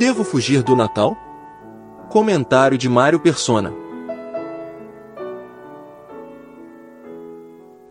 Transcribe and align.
Devo 0.00 0.24
fugir 0.24 0.62
do 0.62 0.74
Natal? 0.74 1.14
Comentário 2.08 2.78
de 2.78 2.88
Mário 2.88 3.20
Persona. 3.20 3.70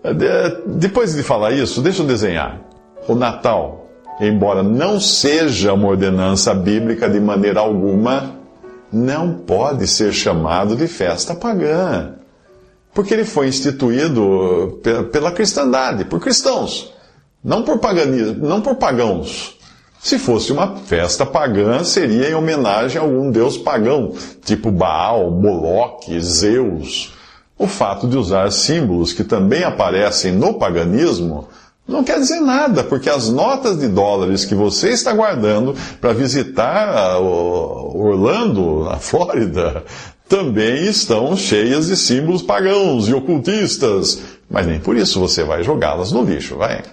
De- 0.03 0.63
Depois 0.79 1.13
de 1.13 1.21
falar 1.21 1.51
isso, 1.51 1.83
deixa 1.83 2.01
eu 2.01 2.07
desenhar. 2.07 2.59
O 3.07 3.13
Natal, 3.13 3.85
embora 4.19 4.63
não 4.63 4.99
seja 4.99 5.71
uma 5.73 5.87
ordenança 5.87 6.51
bíblica 6.51 7.07
de 7.07 7.19
maneira 7.19 7.59
alguma, 7.59 8.35
não 8.91 9.31
pode 9.35 9.87
ser 9.87 10.11
chamado 10.11 10.75
de 10.75 10.87
festa 10.87 11.35
pagã. 11.35 12.15
Porque 12.91 13.13
ele 13.13 13.23
foi 13.23 13.49
instituído 13.49 14.79
pe- 14.81 15.03
pela 15.03 15.31
cristandade, 15.31 16.05
por 16.05 16.19
cristãos, 16.19 16.91
não 17.43 17.61
por, 17.61 17.77
paganismo, 17.77 18.47
não 18.47 18.61
por 18.61 18.77
pagãos. 18.77 19.58
Se 20.01 20.17
fosse 20.17 20.51
uma 20.51 20.77
festa 20.77 21.25
pagã, 21.25 21.83
seria 21.83 22.29
em 22.29 22.33
homenagem 22.33 22.99
a 22.99 23.03
algum 23.03 23.29
deus 23.29 23.57
pagão, 23.57 24.13
tipo 24.45 24.71
Baal, 24.71 25.29
Moloque, 25.29 26.19
Zeus. 26.21 27.13
O 27.57 27.67
fato 27.67 28.07
de 28.07 28.17
usar 28.17 28.49
símbolos 28.51 29.11
que 29.11 29.25
também 29.25 29.63
aparecem 29.63 30.31
no 30.31 30.53
paganismo 30.53 31.49
não 31.85 32.03
quer 32.03 32.19
dizer 32.19 32.39
nada, 32.39 32.83
porque 32.83 33.09
as 33.09 33.29
notas 33.29 33.79
de 33.79 33.87
dólares 33.87 34.45
que 34.45 34.53
você 34.53 34.91
está 34.91 35.11
guardando 35.11 35.75
para 35.99 36.13
visitar 36.13 37.19
Orlando, 37.19 38.85
na 38.85 38.97
Flórida, 38.97 39.83
também 40.27 40.85
estão 40.85 41.35
cheias 41.35 41.87
de 41.87 41.97
símbolos 41.97 42.43
pagãos 42.43 43.09
e 43.09 43.13
ocultistas. 43.13 44.21
Mas 44.47 44.67
nem 44.67 44.79
por 44.79 44.95
isso 44.95 45.19
você 45.19 45.43
vai 45.43 45.63
jogá-las 45.63 46.11
no 46.11 46.23
lixo, 46.23 46.55
vai. 46.55 46.83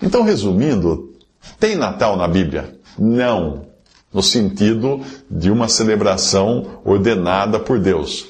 Então, 0.00 0.22
resumindo, 0.22 1.17
tem 1.58 1.76
Natal 1.76 2.16
na 2.16 2.26
Bíblia? 2.26 2.74
Não. 2.98 3.66
No 4.12 4.22
sentido 4.22 5.00
de 5.30 5.50
uma 5.50 5.68
celebração 5.68 6.80
ordenada 6.84 7.58
por 7.58 7.78
Deus. 7.78 8.28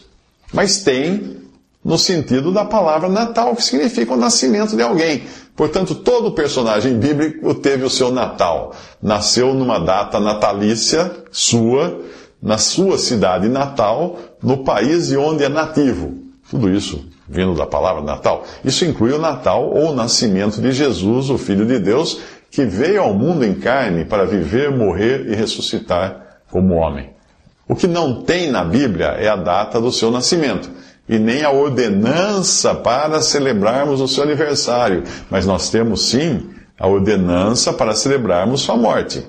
Mas 0.53 0.83
tem 0.83 1.39
no 1.84 1.97
sentido 1.97 2.53
da 2.53 2.65
palavra 2.65 3.09
Natal, 3.09 3.55
que 3.55 3.62
significa 3.62 4.12
o 4.12 4.17
nascimento 4.17 4.77
de 4.77 4.83
alguém. 4.83 5.23
Portanto, 5.56 5.95
todo 5.95 6.33
personagem 6.33 6.98
bíblico 6.98 7.55
teve 7.55 7.84
o 7.84 7.91
seu 7.91 8.11
Natal. 8.11 8.75
Nasceu 9.03 9.55
numa 9.55 9.78
data 9.78 10.21
natalícia 10.21 11.11
sua, 11.31 12.00
na 12.43 12.59
sua 12.59 12.98
cidade 12.98 13.48
natal, 13.48 14.19
no 14.43 14.65
país 14.65 15.09
de 15.09 15.17
onde 15.17 15.45
é 15.45 15.48
nativo. 15.48 16.19
Tudo 16.50 16.71
isso 16.71 17.09
vindo 17.28 17.55
da 17.55 17.67
palavra 17.67 18.03
Natal. 18.03 18.45
Isso 18.65 18.84
inclui 18.84 19.12
o 19.12 19.19
Natal 19.19 19.71
ou 19.71 19.91
o 19.91 19.95
nascimento 19.95 20.61
de 20.61 20.73
Jesus, 20.73 21.28
o 21.28 21.37
Filho 21.37 21.67
de 21.67 21.78
Deus, 21.78 22.21
que 22.51 22.65
veio 22.65 23.03
ao 23.03 23.15
mundo 23.15 23.45
em 23.45 23.55
carne 23.55 24.05
para 24.05 24.25
viver, 24.25 24.71
morrer 24.71 25.27
e 25.29 25.35
ressuscitar 25.35 26.41
como 26.51 26.75
homem. 26.75 27.11
O 27.69 27.77
que 27.77 27.87
não 27.87 28.23
tem 28.23 28.51
na 28.51 28.65
Bíblia 28.65 29.09
é 29.19 29.29
a 29.29 29.37
data 29.37 29.81
do 29.81 29.93
seu 29.93 30.11
nascimento 30.11 30.71
e 31.09 31.19
nem 31.19 31.43
a 31.43 31.51
ordenança 31.51 32.75
para 32.75 33.21
celebrarmos 33.21 34.01
o 34.01 34.09
seu 34.09 34.23
aniversário, 34.23 35.05
mas 35.31 35.47
nós 35.47 35.71
temos 35.71 36.09
sim 36.09 36.51
a 36.79 36.87
ordenança 36.87 37.73
para 37.73 37.95
celebrarmos 37.95 38.62
sua 38.62 38.77
morte. 38.77 39.25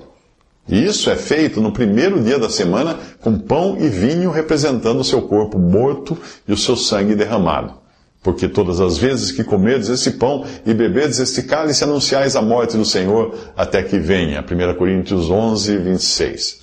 E 0.68 0.84
isso 0.84 1.10
é 1.10 1.16
feito 1.16 1.60
no 1.60 1.72
primeiro 1.72 2.22
dia 2.22 2.38
da 2.38 2.48
semana 2.48 2.96
com 3.20 3.36
pão 3.38 3.76
e 3.78 3.88
vinho 3.88 4.30
representando 4.30 5.00
o 5.00 5.04
seu 5.04 5.22
corpo 5.22 5.58
morto 5.58 6.16
e 6.46 6.52
o 6.52 6.56
seu 6.56 6.76
sangue 6.76 7.14
derramado. 7.14 7.79
Porque 8.22 8.48
todas 8.48 8.80
as 8.80 8.98
vezes 8.98 9.32
que 9.32 9.42
comerdes 9.42 9.88
esse 9.88 10.12
pão 10.12 10.44
e 10.66 10.74
beberdes 10.74 11.18
este 11.18 11.42
cálice, 11.42 11.84
anunciais 11.84 12.36
a 12.36 12.42
morte 12.42 12.76
do 12.76 12.84
Senhor 12.84 13.34
até 13.56 13.82
que 13.82 13.98
venha. 13.98 14.42
1 14.42 14.74
Coríntios 14.74 15.30
11, 15.30 15.78
26. 15.78 16.60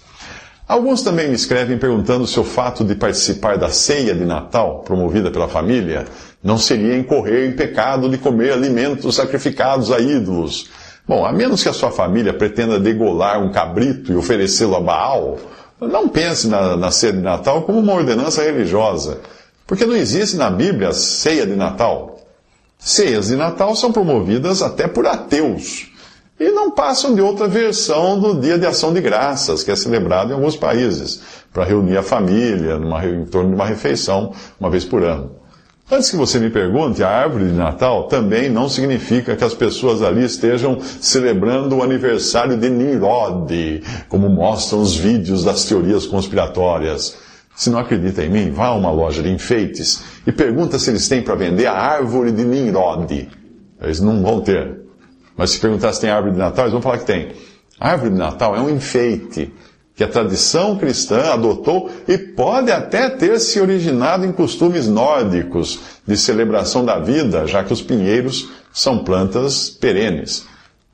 Alguns 0.68 1.02
também 1.02 1.30
me 1.30 1.36
escrevem 1.36 1.78
perguntando 1.78 2.28
se 2.28 2.38
o 2.40 2.44
fato 2.44 2.84
de 2.84 2.94
participar 2.94 3.58
da 3.58 3.70
ceia 3.70 4.14
de 4.14 4.26
Natal, 4.26 4.84
promovida 4.86 5.32
pela 5.32 5.48
família, 5.48 6.06
não 6.44 6.58
seria 6.58 6.98
incorrer 6.98 7.50
em 7.50 7.54
pecado 7.54 8.10
de 8.10 8.18
comer 8.18 8.52
alimentos 8.52 9.16
sacrificados 9.16 9.92
a 9.94 10.00
ídolos. 10.00 10.70
Bom, 11.08 11.26
a 11.26 11.32
menos 11.32 11.64
que 11.64 11.70
a 11.70 11.74
sua 11.74 11.90
família 11.90 12.34
pretenda 12.34 12.78
degolar 12.78 13.42
um 13.42 13.50
cabrito 13.50 14.12
e 14.12 14.16
oferecê-lo 14.16 14.76
a 14.76 14.82
Baal, 14.82 15.38
não 15.80 16.10
pense 16.10 16.50
na, 16.50 16.76
na 16.76 16.92
ceia 16.92 17.14
de 17.14 17.20
Natal 17.20 17.62
como 17.62 17.80
uma 17.80 17.94
ordenança 17.94 18.44
religiosa. 18.44 19.22
Porque 19.68 19.86
não 19.86 19.96
existe 19.96 20.38
na 20.38 20.50
Bíblia 20.50 20.94
ceia 20.94 21.46
de 21.46 21.56
Natal. 21.56 22.22
Ceias 22.80 23.28
de 23.28 23.36
Natal 23.36 23.76
são 23.76 23.92
promovidas 23.92 24.62
até 24.62 24.88
por 24.88 25.06
ateus 25.06 25.92
e 26.40 26.52
não 26.52 26.72
passam 26.72 27.16
de 27.16 27.22
outra 27.22 27.48
versão 27.48 28.20
do 28.20 28.40
Dia 28.40 28.58
de 28.58 28.66
Ação 28.66 28.94
de 28.94 29.02
Graças, 29.02 29.64
que 29.64 29.72
é 29.72 29.76
celebrado 29.76 30.32
em 30.32 30.36
alguns 30.36 30.56
países, 30.56 31.22
para 31.52 31.66
reunir 31.66 31.98
a 31.98 32.04
família 32.04 32.78
numa, 32.78 33.04
em 33.06 33.26
torno 33.26 33.50
de 33.50 33.56
uma 33.56 33.66
refeição 33.66 34.34
uma 34.60 34.70
vez 34.70 34.86
por 34.86 35.04
ano. 35.04 35.32
Antes 35.90 36.12
que 36.12 36.18
você 36.18 36.38
me 36.38 36.50
pergunte, 36.50 37.02
a 37.02 37.10
árvore 37.10 37.46
de 37.46 37.54
Natal 37.54 38.08
também 38.08 38.50
não 38.50 38.68
significa 38.68 39.36
que 39.36 39.44
as 39.44 39.54
pessoas 39.54 40.02
ali 40.02 40.26
estejam 40.26 40.78
celebrando 41.00 41.78
o 41.78 41.82
aniversário 41.82 42.58
de 42.58 42.70
Nimrod, 42.70 43.82
como 44.10 44.30
mostram 44.30 44.82
os 44.82 44.96
vídeos 44.96 45.46
das 45.46 45.64
teorias 45.64 46.06
conspiratórias. 46.06 47.16
Se 47.58 47.72
não 47.72 47.80
acredita 47.80 48.24
em 48.24 48.30
mim, 48.30 48.52
vá 48.52 48.68
a 48.68 48.76
uma 48.76 48.92
loja 48.92 49.24
de 49.24 49.32
enfeites 49.32 50.04
e 50.28 50.32
pergunta 50.32 50.78
se 50.78 50.92
eles 50.92 51.08
têm 51.08 51.24
para 51.24 51.34
vender 51.34 51.66
a 51.66 51.74
árvore 51.74 52.32
de 52.32 52.46
Nimrod. 52.46 53.30
Eles 53.82 54.00
não 54.00 54.22
vão 54.22 54.42
ter. 54.42 54.82
Mas 55.36 55.50
se 55.50 55.60
perguntar 55.60 55.92
se 55.92 56.02
tem 56.02 56.12
árvore 56.12 56.34
de 56.34 56.38
Natal, 56.38 56.66
eles 56.66 56.74
vão 56.74 56.84
falar 56.84 57.00
que 57.00 57.08
tem. 57.08 57.32
A 57.80 57.90
árvore 57.90 58.12
de 58.12 58.18
Natal 58.18 58.56
é 58.56 58.62
um 58.62 58.70
enfeite 58.70 59.52
que 59.96 60.04
a 60.04 60.08
tradição 60.08 60.78
cristã 60.78 61.34
adotou 61.34 61.90
e 62.08 62.16
pode 62.16 62.72
até 62.72 63.10
ter 63.10 63.40
se 63.40 63.60
originado 63.60 64.24
em 64.24 64.32
costumes 64.32 64.88
nórdicos 64.88 65.80
de 66.06 66.16
celebração 66.16 66.86
da 66.86 67.00
vida, 67.00 67.48
já 67.48 67.64
que 67.64 67.74
os 67.74 67.82
pinheiros 67.82 68.52
são 68.72 69.00
plantas 69.04 69.68
perenes. 69.68 70.46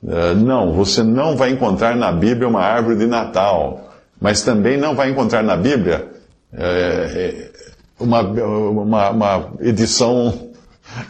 Uh, 0.02 0.34
não, 0.34 0.72
você 0.72 1.02
não 1.02 1.36
vai 1.36 1.50
encontrar 1.50 1.94
na 1.94 2.10
Bíblia 2.10 2.48
uma 2.48 2.62
árvore 2.62 2.96
de 2.96 3.06
Natal, 3.06 3.92
mas 4.18 4.40
também 4.40 4.78
não 4.78 4.94
vai 4.94 5.10
encontrar 5.10 5.42
na 5.42 5.58
Bíblia 5.58 6.13
é, 6.56 7.50
uma, 7.98 8.20
uma, 8.22 9.10
uma 9.10 9.52
edição 9.60 10.50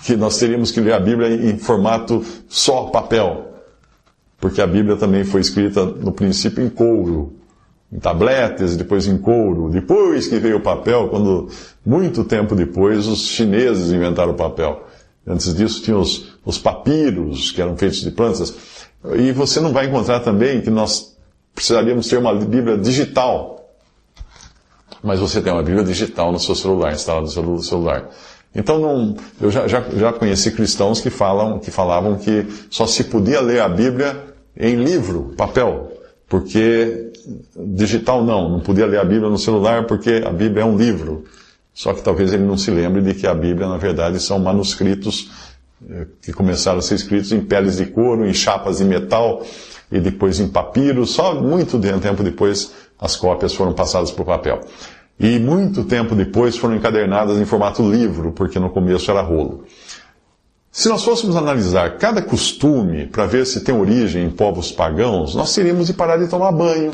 que 0.04 0.16
nós 0.16 0.38
teríamos 0.38 0.70
que 0.70 0.80
ler 0.80 0.94
a 0.94 1.00
Bíblia 1.00 1.28
em 1.28 1.58
formato 1.58 2.24
só 2.48 2.84
papel, 2.84 3.52
porque 4.38 4.60
a 4.60 4.66
Bíblia 4.66 4.96
também 4.96 5.24
foi 5.24 5.40
escrita 5.40 5.84
no 5.84 6.12
princípio 6.12 6.64
em 6.64 6.68
couro, 6.68 7.34
em 7.92 7.98
tabletes, 7.98 8.76
depois 8.76 9.06
em 9.06 9.18
couro, 9.18 9.70
depois 9.70 10.26
que 10.26 10.38
veio 10.38 10.56
o 10.56 10.60
papel, 10.60 11.08
quando 11.08 11.48
muito 11.84 12.24
tempo 12.24 12.54
depois 12.54 13.06
os 13.06 13.26
chineses 13.26 13.92
inventaram 13.92 14.32
o 14.32 14.36
papel. 14.36 14.84
Antes 15.26 15.54
disso 15.54 15.82
tinha 15.82 15.96
os, 15.96 16.36
os 16.44 16.58
papiros, 16.58 17.50
que 17.50 17.62
eram 17.62 17.76
feitos 17.76 18.00
de 18.00 18.10
plantas. 18.10 18.54
E 19.16 19.32
você 19.32 19.60
não 19.60 19.72
vai 19.72 19.86
encontrar 19.86 20.20
também 20.20 20.60
que 20.60 20.70
nós 20.70 21.16
precisaríamos 21.54 22.08
ter 22.08 22.18
uma 22.18 22.34
Bíblia 22.34 22.76
digital. 22.76 23.53
Mas 25.04 25.20
você 25.20 25.42
tem 25.42 25.52
uma 25.52 25.62
Bíblia 25.62 25.84
digital 25.84 26.32
no 26.32 26.40
seu 26.40 26.54
celular, 26.54 26.94
instalada 26.94 27.26
no 27.42 27.62
celular. 27.62 28.10
Então, 28.54 28.78
não, 28.78 29.16
eu 29.40 29.50
já, 29.50 29.68
já, 29.68 29.84
já 29.94 30.12
conheci 30.12 30.50
cristãos 30.52 31.00
que, 31.00 31.10
falam, 31.10 31.58
que 31.58 31.70
falavam 31.70 32.16
que 32.16 32.46
só 32.70 32.86
se 32.86 33.04
podia 33.04 33.40
ler 33.40 33.60
a 33.60 33.68
Bíblia 33.68 34.16
em 34.56 34.76
livro, 34.76 35.34
papel, 35.36 35.92
porque 36.28 37.12
digital 37.56 38.24
não, 38.24 38.48
não 38.48 38.60
podia 38.60 38.86
ler 38.86 38.98
a 38.98 39.04
Bíblia 39.04 39.28
no 39.28 39.38
celular 39.38 39.86
porque 39.86 40.22
a 40.24 40.30
Bíblia 40.30 40.62
é 40.62 40.66
um 40.66 40.76
livro. 40.76 41.24
Só 41.74 41.92
que 41.92 42.02
talvez 42.02 42.32
ele 42.32 42.44
não 42.44 42.56
se 42.56 42.70
lembre 42.70 43.02
de 43.02 43.14
que 43.14 43.26
a 43.26 43.34
Bíblia, 43.34 43.68
na 43.68 43.76
verdade, 43.76 44.20
são 44.20 44.38
manuscritos 44.38 45.28
que 46.22 46.32
começaram 46.32 46.78
a 46.78 46.82
ser 46.82 46.94
escritos 46.94 47.32
em 47.32 47.40
peles 47.40 47.76
de 47.76 47.86
couro, 47.86 48.26
em 48.26 48.32
chapas 48.32 48.78
de 48.78 48.84
metal 48.84 49.44
e 49.90 50.00
depois 50.00 50.40
em 50.40 50.48
papiro. 50.48 51.04
Só 51.06 51.34
muito 51.40 51.78
tempo 51.78 52.22
depois 52.22 52.72
as 53.00 53.16
cópias 53.16 53.54
foram 53.54 53.72
passadas 53.72 54.10
para 54.10 54.22
o 54.22 54.26
papel. 54.26 54.60
E 55.18 55.38
muito 55.38 55.84
tempo 55.84 56.14
depois 56.14 56.56
foram 56.56 56.76
encadernadas 56.76 57.38
em 57.38 57.44
formato 57.44 57.88
livro, 57.88 58.32
porque 58.32 58.58
no 58.58 58.70
começo 58.70 59.10
era 59.10 59.20
rolo. 59.20 59.64
Se 60.72 60.88
nós 60.88 61.04
fôssemos 61.04 61.36
analisar 61.36 61.98
cada 61.98 62.20
costume 62.20 63.06
para 63.06 63.26
ver 63.26 63.46
se 63.46 63.60
tem 63.60 63.72
origem 63.72 64.24
em 64.24 64.30
povos 64.30 64.72
pagãos, 64.72 65.34
nós 65.34 65.54
teríamos 65.54 65.86
de 65.86 65.94
parar 65.94 66.16
de 66.16 66.26
tomar 66.26 66.50
banho. 66.50 66.92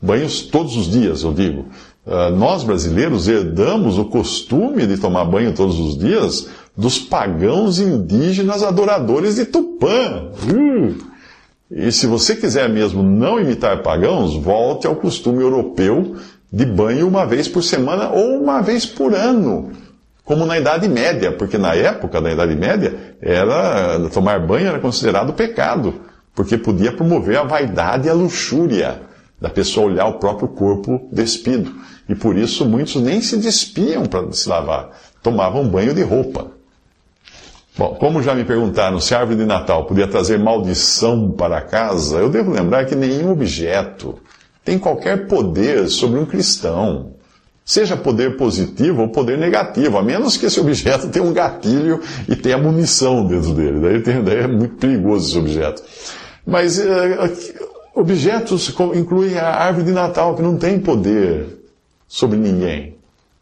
Banhos 0.00 0.42
todos 0.42 0.76
os 0.76 0.88
dias, 0.88 1.24
eu 1.24 1.34
digo. 1.34 1.66
Uh, 2.06 2.30
nós 2.36 2.62
brasileiros 2.62 3.26
herdamos 3.26 3.98
o 3.98 4.04
costume 4.04 4.86
de 4.86 4.96
tomar 4.96 5.24
banho 5.24 5.52
todos 5.52 5.80
os 5.80 5.98
dias 5.98 6.48
dos 6.76 7.00
pagãos 7.00 7.80
indígenas 7.80 8.62
adoradores 8.62 9.34
de 9.34 9.44
Tupã. 9.46 10.30
Uh! 10.44 10.94
E 11.70 11.92
se 11.92 12.06
você 12.06 12.34
quiser 12.34 12.68
mesmo 12.68 13.02
não 13.02 13.38
imitar 13.38 13.82
pagãos, 13.82 14.34
volte 14.34 14.86
ao 14.86 14.96
costume 14.96 15.42
europeu 15.42 16.16
de 16.50 16.64
banho 16.64 17.06
uma 17.06 17.26
vez 17.26 17.46
por 17.46 17.62
semana 17.62 18.08
ou 18.08 18.40
uma 18.40 18.62
vez 18.62 18.86
por 18.86 19.14
ano, 19.14 19.70
como 20.24 20.46
na 20.46 20.58
Idade 20.58 20.88
Média, 20.88 21.30
porque 21.32 21.58
na 21.58 21.74
época 21.74 22.22
da 22.22 22.32
Idade 22.32 22.56
Média 22.56 23.16
era 23.20 24.00
tomar 24.10 24.46
banho 24.46 24.66
era 24.66 24.78
considerado 24.78 25.34
pecado, 25.34 25.94
porque 26.34 26.56
podia 26.56 26.90
promover 26.90 27.36
a 27.36 27.44
vaidade 27.44 28.06
e 28.06 28.10
a 28.10 28.14
luxúria. 28.14 29.02
da 29.40 29.48
pessoa 29.48 29.86
olhar 29.86 30.06
o 30.06 30.18
próprio 30.18 30.48
corpo 30.48 31.08
despido. 31.12 31.72
E 32.08 32.14
por 32.14 32.36
isso 32.36 32.64
muitos 32.64 33.00
nem 33.00 33.20
se 33.20 33.36
despiam 33.36 34.04
para 34.04 34.32
se 34.32 34.48
lavar, 34.48 34.90
tomavam 35.22 35.68
banho 35.68 35.94
de 35.94 36.02
roupa. 36.02 36.57
Bom, 37.78 37.94
como 37.94 38.20
já 38.20 38.34
me 38.34 38.44
perguntaram 38.44 39.00
se 39.00 39.14
a 39.14 39.20
árvore 39.20 39.38
de 39.38 39.44
Natal 39.44 39.84
podia 39.84 40.08
trazer 40.08 40.36
maldição 40.36 41.30
para 41.30 41.60
casa, 41.60 42.16
eu 42.16 42.28
devo 42.28 42.50
lembrar 42.50 42.84
que 42.86 42.96
nenhum 42.96 43.30
objeto 43.30 44.18
tem 44.64 44.76
qualquer 44.76 45.28
poder 45.28 45.86
sobre 45.86 46.18
um 46.18 46.26
cristão. 46.26 47.12
Seja 47.64 47.96
poder 47.96 48.36
positivo 48.36 49.02
ou 49.02 49.08
poder 49.10 49.38
negativo, 49.38 49.96
a 49.96 50.02
menos 50.02 50.36
que 50.36 50.46
esse 50.46 50.58
objeto 50.58 51.08
tenha 51.08 51.24
um 51.24 51.32
gatilho 51.32 52.00
e 52.28 52.34
tenha 52.34 52.58
munição 52.58 53.24
dentro 53.24 53.54
dele. 53.54 53.78
Daí, 53.78 54.02
tem, 54.02 54.24
daí 54.24 54.38
é 54.38 54.48
muito 54.48 54.74
perigoso 54.74 55.28
esse 55.28 55.38
objeto. 55.38 55.82
Mas 56.44 56.80
é, 56.80 57.30
objetos 57.94 58.74
incluem 58.94 59.38
a 59.38 59.50
árvore 59.50 59.86
de 59.86 59.92
Natal, 59.92 60.34
que 60.34 60.42
não 60.42 60.56
tem 60.56 60.80
poder 60.80 61.60
sobre 62.08 62.38
ninguém. 62.38 62.97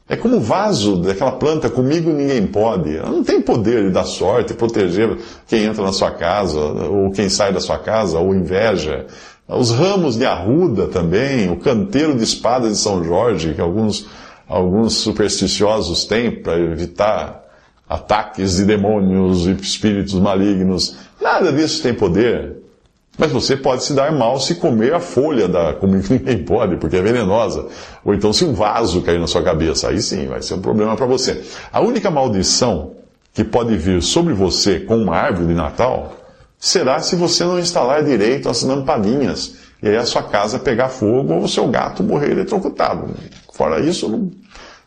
É 0.08 0.14
como 0.14 0.36
o 0.36 0.40
vaso 0.40 0.96
daquela 0.98 1.32
planta, 1.32 1.68
comigo 1.68 2.12
ninguém 2.12 2.46
pode. 2.46 2.96
Ela 2.96 3.10
não 3.10 3.24
tem 3.24 3.40
poder 3.40 3.84
de 3.84 3.90
dar 3.90 4.04
sorte, 4.04 4.54
proteger 4.54 5.18
quem 5.48 5.64
entra 5.64 5.82
na 5.82 5.92
sua 5.92 6.12
casa, 6.12 6.60
ou 6.60 7.10
quem 7.10 7.28
sai 7.28 7.52
da 7.52 7.60
sua 7.60 7.78
casa, 7.78 8.18
ou 8.20 8.32
inveja. 8.32 9.06
Os 9.48 9.72
ramos 9.72 10.16
de 10.16 10.24
arruda 10.24 10.86
também, 10.86 11.50
o 11.50 11.56
canteiro 11.56 12.14
de 12.14 12.22
espada 12.22 12.68
de 12.68 12.76
São 12.76 13.02
Jorge, 13.02 13.54
que 13.54 13.60
alguns, 13.60 14.06
alguns 14.48 14.94
supersticiosos 14.94 16.04
têm 16.04 16.30
para 16.30 16.58
evitar 16.58 17.44
ataques 17.88 18.56
de 18.56 18.64
demônios 18.64 19.46
e 19.46 19.52
espíritos 19.52 20.14
malignos. 20.14 20.96
Nada 21.20 21.52
disso 21.52 21.82
tem 21.82 21.94
poder. 21.94 22.65
Mas 23.18 23.32
você 23.32 23.56
pode 23.56 23.82
se 23.82 23.94
dar 23.94 24.12
mal 24.12 24.38
se 24.38 24.56
comer 24.56 24.94
a 24.94 25.00
folha 25.00 25.48
da. 25.48 25.72
Como 25.74 25.94
ninguém 26.08 26.44
pode, 26.44 26.76
porque 26.76 26.96
é 26.96 27.02
venenosa. 27.02 27.66
Ou 28.04 28.14
então 28.14 28.32
se 28.32 28.44
um 28.44 28.52
vaso 28.52 29.02
cair 29.02 29.18
na 29.18 29.26
sua 29.26 29.42
cabeça. 29.42 29.88
Aí 29.88 30.00
sim, 30.00 30.26
vai 30.26 30.42
ser 30.42 30.54
um 30.54 30.60
problema 30.60 30.96
para 30.96 31.06
você. 31.06 31.42
A 31.72 31.80
única 31.80 32.10
maldição 32.10 32.92
que 33.32 33.44
pode 33.44 33.76
vir 33.76 34.02
sobre 34.02 34.32
você 34.32 34.80
com 34.80 34.96
uma 34.96 35.16
árvore 35.16 35.48
de 35.48 35.54
Natal 35.54 36.16
será 36.58 37.00
se 37.00 37.16
você 37.16 37.44
não 37.44 37.58
instalar 37.58 38.02
direito 38.02 38.48
as 38.48 38.62
lampadinhas. 38.62 39.56
E 39.82 39.88
aí 39.88 39.96
a 39.96 40.06
sua 40.06 40.22
casa 40.22 40.58
pegar 40.58 40.88
fogo 40.88 41.34
ou 41.34 41.42
o 41.42 41.48
seu 41.48 41.68
gato 41.68 42.02
morrer 42.02 42.32
eletrocutado. 42.32 43.14
Fora 43.52 43.80
isso, 43.80 44.08
não, 44.08 44.30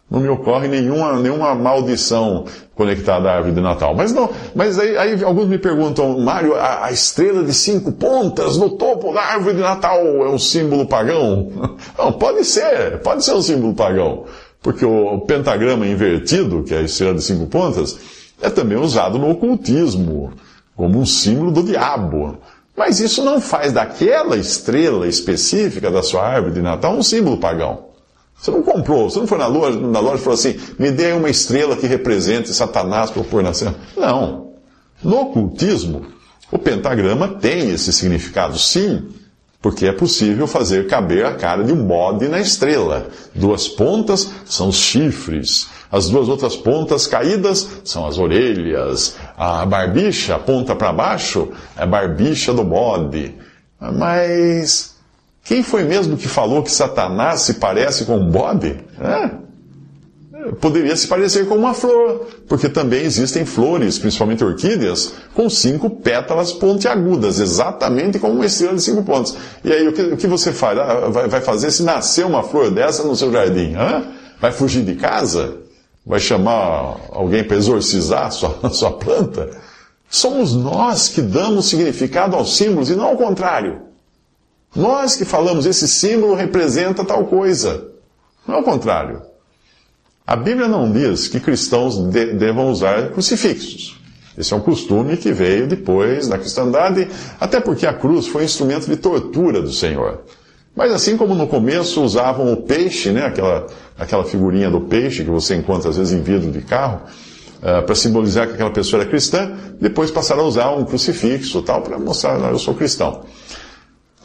não 0.10 0.20
me 0.20 0.28
ocorre 0.28 0.68
nenhuma, 0.68 1.20
nenhuma 1.20 1.54
maldição 1.54 2.46
conectada 2.76 3.30
à 3.30 3.36
árvore 3.36 3.54
de 3.54 3.62
Natal. 3.62 3.94
Mas 3.94 4.12
não, 4.12 4.30
mas 4.56 4.80
aí, 4.80 4.98
aí 4.98 5.24
alguns 5.24 5.48
me 5.48 5.58
perguntam, 5.58 6.18
Mário, 6.20 6.56
a, 6.56 6.86
a, 6.86 6.92
estrela 6.92 7.44
de 7.44 7.54
cinco 7.54 7.92
pontas 7.92 8.58
no 8.58 8.72
topo 8.72 9.14
da 9.14 9.22
árvore 9.22 9.56
de 9.56 9.62
Natal 9.62 10.00
é 10.00 10.30
um 10.30 10.40
símbolo 10.40 10.88
pagão? 10.88 11.52
Não, 11.98 12.14
pode 12.14 12.44
ser, 12.46 13.00
pode 13.02 13.24
ser 13.24 13.34
um 13.34 13.42
símbolo 13.42 13.74
pagão. 13.76 14.26
Porque 14.62 14.86
o 14.86 15.20
pentagrama 15.20 15.86
invertido, 15.86 16.64
que 16.64 16.74
é 16.74 16.80
a 16.80 16.82
estrela 16.82 17.14
de 17.14 17.22
cinco 17.22 17.46
pontas, 17.48 17.98
é 18.42 18.50
também 18.50 18.78
usado 18.78 19.20
no 19.20 19.30
ocultismo, 19.30 20.34
como 20.76 21.00
um 21.00 21.06
símbolo 21.06 21.52
do 21.52 21.64
diabo. 21.64 22.38
Mas 22.76 23.00
isso 23.00 23.24
não 23.24 23.42
faz 23.42 23.74
daquela 23.74 24.38
estrela 24.38 25.08
específica 25.08 25.92
da 25.92 26.02
sua 26.02 26.26
árvore 26.26 26.54
de 26.54 26.62
Natal 26.62 26.94
um 26.94 27.04
símbolo 27.04 27.38
pagão. 27.38 27.89
Você 28.40 28.52
não 28.52 28.64
comprou, 28.64 29.10
você 29.10 29.20
não 29.20 29.28
foi 29.28 29.38
na 29.38 29.48
loja, 29.48 29.78
na 29.80 30.00
loja 30.00 30.16
e 30.16 30.24
falou 30.24 30.36
assim, 30.36 30.58
me 30.78 30.92
dê 30.92 31.12
uma 31.12 31.30
estrela 31.30 31.76
que 31.76 31.86
represente 31.86 32.54
Satanás 32.54 33.12
para 33.12 33.22
eu 33.22 33.26
pôr 33.26 33.44
na 33.44 33.54
cena. 33.54 33.76
Não. 33.98 34.54
No 35.04 35.22
ocultismo, 35.22 36.06
o 36.50 36.58
pentagrama 36.58 37.28
tem 37.28 37.70
esse 37.70 37.92
significado, 37.92 38.58
sim, 38.58 39.10
porque 39.62 39.86
é 39.86 39.92
possível 39.92 40.48
fazer 40.48 40.88
caber 40.88 41.26
a 41.26 41.36
cara 41.36 41.66
de 41.66 41.74
um 41.74 41.86
bode 41.86 42.30
na 42.30 42.40
estrela. 42.40 43.10
Duas 43.36 43.68
pontas 43.68 44.30
são 44.46 44.70
os 44.70 44.78
chifres, 44.78 45.68
as 45.92 46.10
duas 46.10 46.30
outras 46.30 46.56
pontas 46.56 47.08
caídas 47.08 47.68
são 47.84 48.08
as 48.08 48.18
orelhas, 48.18 49.18
a 49.38 49.66
barbicha, 49.66 50.40
ponta 50.40 50.76
para 50.76 50.94
baixo, 50.94 51.50
é 51.76 51.84
a 51.84 51.86
barbicha 51.86 52.54
do 52.54 52.64
bode. 52.64 53.36
Mas 53.80 54.96
quem 55.44 55.64
foi 55.64 55.84
mesmo 55.84 56.18
que 56.18 56.28
falou 56.28 56.64
que 56.64 56.72
Satanás 56.72 57.42
se 57.42 57.56
parece 57.56 58.06
com 58.06 58.18
um 58.18 58.30
bode? 58.30 58.78
É. 59.00 59.50
Poderia 60.62 60.96
se 60.96 61.08
parecer 61.08 61.48
com 61.48 61.56
uma 61.56 61.74
flor, 61.74 62.28
porque 62.48 62.70
também 62.70 63.04
existem 63.04 63.46
flores, 63.46 64.00
principalmente 64.00 64.44
orquídeas, 64.44 65.14
com 65.36 65.50
cinco 65.50 65.90
pétalas 65.90 66.52
pontiagudas, 66.52 67.40
exatamente 67.40 68.20
como 68.20 68.36
uma 68.36 68.46
estrela 68.46 68.76
de 68.76 68.82
cinco 68.82 69.04
pontos. 69.04 69.36
E 69.64 69.72
aí, 69.72 69.88
o 69.88 69.94
que, 69.94 70.02
o 70.02 70.18
que 70.18 70.28
você 70.28 70.52
faz? 70.52 70.80
Ah, 70.80 71.28
vai 71.28 71.42
fazer 71.42 71.72
se 71.72 71.84
nascer 71.84 72.26
uma 72.26 72.42
flor 72.42 72.72
dessa 72.72 73.04
no 73.04 73.16
seu 73.16 73.32
jardim? 73.32 73.76
Hã? 73.76 74.04
Vai 74.40 74.52
fugir 74.52 74.84
de 74.84 74.96
casa? 74.96 75.58
Vai 76.06 76.20
chamar 76.20 76.96
alguém 77.12 77.44
para 77.44 77.58
exorcizar 77.58 78.28
a 78.28 78.32
sua, 78.32 78.58
a 78.64 78.70
sua 78.72 78.92
planta? 78.94 79.50
Somos 80.10 80.56
nós 80.56 81.10
que 81.10 81.22
damos 81.22 81.68
significado 81.68 82.36
aos 82.36 82.56
símbolos 82.56 82.90
e 82.90 82.96
não 82.96 83.10
ao 83.10 83.18
contrário. 83.18 83.89
Nós 84.76 85.16
que 85.16 85.26
falamos, 85.26 85.66
esse 85.66 85.88
símbolo 85.88 86.36
representa 86.36 87.04
tal 87.04 87.26
coisa. 87.26 87.88
Não 88.48 88.56
é 88.56 88.60
o 88.60 88.64
contrário. 88.64 89.22
A 90.26 90.36
Bíblia 90.36 90.68
não 90.68 90.92
diz 90.92 91.28
que 91.28 91.40
cristãos 91.40 91.98
de, 91.98 92.34
devam 92.34 92.70
usar 92.70 93.10
crucifixos. 93.10 94.00
Esse 94.38 94.54
é 94.54 94.56
um 94.56 94.62
costume 94.62 95.18
que 95.18 95.32
veio 95.32 95.68
depois 95.68 96.28
da 96.28 96.38
cristandade, 96.38 97.10
até 97.40 97.60
porque 97.60 97.86
a 97.86 97.94
cruz 97.94 98.28
foi 98.28 98.44
um 98.44 98.46
instrumento 98.46 98.88
de 98.88 98.96
tortura 98.96 99.62
do 99.62 99.72
Senhor. 99.72 100.22
Mas 100.76 100.94
assim 100.94 101.18
como 101.18 101.36
no 101.36 101.48
começo 101.48 102.02
usavam 102.02 102.54
o 102.54 102.58
peixe, 102.58 103.10
né, 103.10 103.26
aquela, 103.26 103.68
aquela 103.98 104.24
figurinha 104.24 104.70
do 104.70 104.82
peixe 104.82 105.24
que 105.24 105.30
você 105.30 105.56
encontra 105.56 105.90
às 105.90 105.98
vezes 105.98 106.14
em 106.14 106.22
vidro 106.22 106.52
de 106.52 106.62
carro, 106.62 107.02
uh, 107.58 107.84
para 107.84 107.96
simbolizar 107.96 108.48
que 108.48 108.54
aquela 108.54 108.72
pessoa 108.72 109.02
era 109.02 109.10
cristã, 109.10 109.52
depois 109.82 110.10
passaram 110.10 110.44
a 110.44 110.48
usar 110.48 110.72
um 110.72 110.86
crucifixo 110.86 111.62
tal 111.64 111.82
para 111.82 112.00
mostrar, 112.00 112.40
eu 112.52 112.60
sou 112.60 112.74
cristão. 112.76 113.26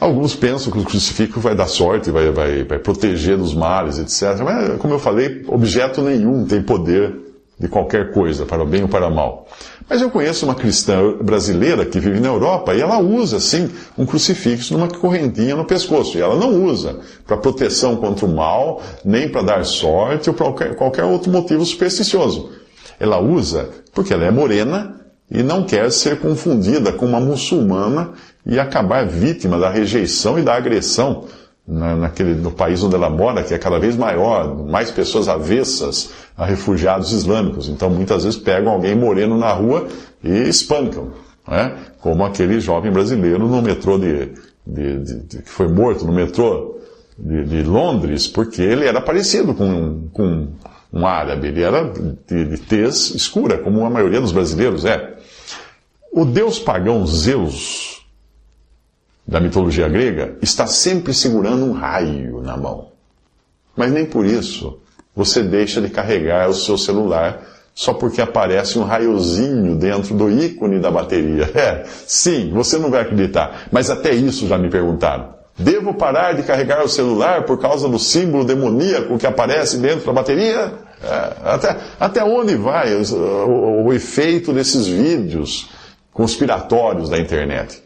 Alguns 0.00 0.34
pensam 0.34 0.72
que 0.72 0.78
o 0.78 0.84
crucifixo 0.84 1.40
vai 1.40 1.54
dar 1.54 1.66
sorte, 1.66 2.10
vai, 2.10 2.30
vai, 2.30 2.64
vai 2.64 2.78
proteger 2.78 3.36
dos 3.36 3.54
males, 3.54 3.98
etc. 3.98 4.42
Mas, 4.44 4.78
como 4.78 4.94
eu 4.94 4.98
falei, 4.98 5.44
objeto 5.48 6.02
nenhum 6.02 6.44
tem 6.44 6.62
poder 6.62 7.24
de 7.58 7.68
qualquer 7.68 8.12
coisa, 8.12 8.44
para 8.44 8.62
o 8.62 8.66
bem 8.66 8.82
ou 8.82 8.88
para 8.88 9.06
o 9.06 9.14
mal. 9.14 9.46
Mas 9.88 10.00
eu 10.00 10.10
conheço 10.10 10.44
uma 10.44 10.54
cristã 10.54 11.16
brasileira 11.22 11.84
que 11.84 12.00
vive 12.00 12.18
na 12.18 12.28
Europa 12.28 12.74
e 12.74 12.80
ela 12.80 12.98
usa, 12.98 13.38
sim, 13.38 13.70
um 13.96 14.04
crucifixo 14.04 14.72
numa 14.72 14.88
correntinha 14.88 15.54
no 15.54 15.64
pescoço. 15.64 16.16
E 16.16 16.20
ela 16.20 16.36
não 16.36 16.64
usa 16.64 16.98
para 17.26 17.36
proteção 17.36 17.96
contra 17.96 18.26
o 18.26 18.34
mal, 18.34 18.82
nem 19.04 19.28
para 19.28 19.42
dar 19.42 19.64
sorte 19.64 20.28
ou 20.28 20.34
para 20.34 20.74
qualquer, 20.74 21.04
outro 21.04 21.30
motivo 21.30 21.64
supersticioso. 21.64 22.50
Ela 22.98 23.20
usa 23.20 23.70
porque 23.92 24.12
ela 24.12 24.24
é 24.24 24.30
morena 24.30 25.03
e 25.30 25.42
não 25.42 25.64
quer 25.64 25.90
ser 25.90 26.20
confundida 26.20 26.92
com 26.92 27.06
uma 27.06 27.20
muçulmana 27.20 28.10
e 28.46 28.58
acabar 28.58 29.06
vítima 29.06 29.58
da 29.58 29.70
rejeição 29.70 30.38
e 30.38 30.42
da 30.42 30.54
agressão 30.54 31.24
na, 31.66 31.96
naquele, 31.96 32.34
no 32.34 32.50
país 32.50 32.82
onde 32.82 32.94
ela 32.94 33.08
mora, 33.08 33.42
que 33.42 33.54
é 33.54 33.58
cada 33.58 33.78
vez 33.78 33.96
maior, 33.96 34.54
mais 34.66 34.90
pessoas 34.90 35.28
avessas 35.28 36.10
a 36.36 36.44
refugiados 36.44 37.12
islâmicos. 37.12 37.68
Então 37.68 37.88
muitas 37.88 38.24
vezes 38.24 38.38
pegam 38.38 38.72
alguém 38.72 38.94
moreno 38.94 39.38
na 39.38 39.52
rua 39.52 39.88
e 40.22 40.48
espancam, 40.48 41.12
né? 41.48 41.74
como 42.00 42.24
aquele 42.24 42.60
jovem 42.60 42.92
brasileiro 42.92 43.48
no 43.48 43.62
metrô 43.62 43.98
de, 43.98 44.32
de, 44.66 44.98
de, 44.98 45.20
de 45.20 45.42
que 45.42 45.50
foi 45.50 45.68
morto 45.68 46.04
no 46.04 46.12
metrô 46.12 46.74
de, 47.18 47.62
Londres, 47.62 48.26
porque 48.26 48.60
ele 48.60 48.84
era 48.84 49.00
parecido 49.00 49.54
com, 49.54 50.08
com 50.12 50.48
um 50.92 51.06
árabe, 51.06 51.48
ele 51.48 51.62
era 51.62 51.92
de, 52.26 52.44
de 52.44 52.58
tez 52.58 53.14
escura, 53.14 53.58
como 53.58 53.84
a 53.84 53.90
maioria 53.90 54.20
dos 54.20 54.32
brasileiros 54.32 54.84
é. 54.84 55.13
O 56.16 56.24
deus 56.24 56.60
pagão 56.60 57.04
Zeus, 57.08 58.06
da 59.26 59.40
mitologia 59.40 59.88
grega 59.88 60.38
está 60.40 60.64
sempre 60.64 61.12
segurando 61.12 61.64
um 61.64 61.72
raio 61.72 62.40
na 62.40 62.56
mão. 62.56 62.90
Mas 63.76 63.90
nem 63.90 64.06
por 64.06 64.24
isso 64.24 64.78
você 65.12 65.42
deixa 65.42 65.80
de 65.80 65.88
carregar 65.88 66.48
o 66.48 66.54
seu 66.54 66.78
celular 66.78 67.42
só 67.74 67.92
porque 67.92 68.22
aparece 68.22 68.78
um 68.78 68.84
raiozinho 68.84 69.74
dentro 69.74 70.14
do 70.14 70.30
ícone 70.30 70.78
da 70.78 70.88
bateria. 70.88 71.50
É, 71.52 71.84
sim, 72.06 72.52
você 72.54 72.78
não 72.78 72.92
vai 72.92 73.00
acreditar. 73.02 73.66
Mas 73.72 73.90
até 73.90 74.14
isso 74.14 74.46
já 74.46 74.56
me 74.56 74.70
perguntaram. 74.70 75.34
Devo 75.58 75.94
parar 75.94 76.34
de 76.34 76.44
carregar 76.44 76.84
o 76.84 76.88
celular 76.88 77.42
por 77.42 77.58
causa 77.58 77.88
do 77.88 77.98
símbolo 77.98 78.44
demoníaco 78.44 79.18
que 79.18 79.26
aparece 79.26 79.78
dentro 79.78 80.06
da 80.06 80.12
bateria? 80.12 80.74
É, 81.02 81.32
até, 81.42 81.76
até 81.98 82.22
onde 82.22 82.54
vai 82.54 82.94
o, 82.94 83.02
o, 83.16 83.86
o 83.86 83.92
efeito 83.92 84.52
desses 84.52 84.86
vídeos 84.86 85.74
conspiratórios 86.14 87.10
da 87.10 87.18
internet? 87.18 87.82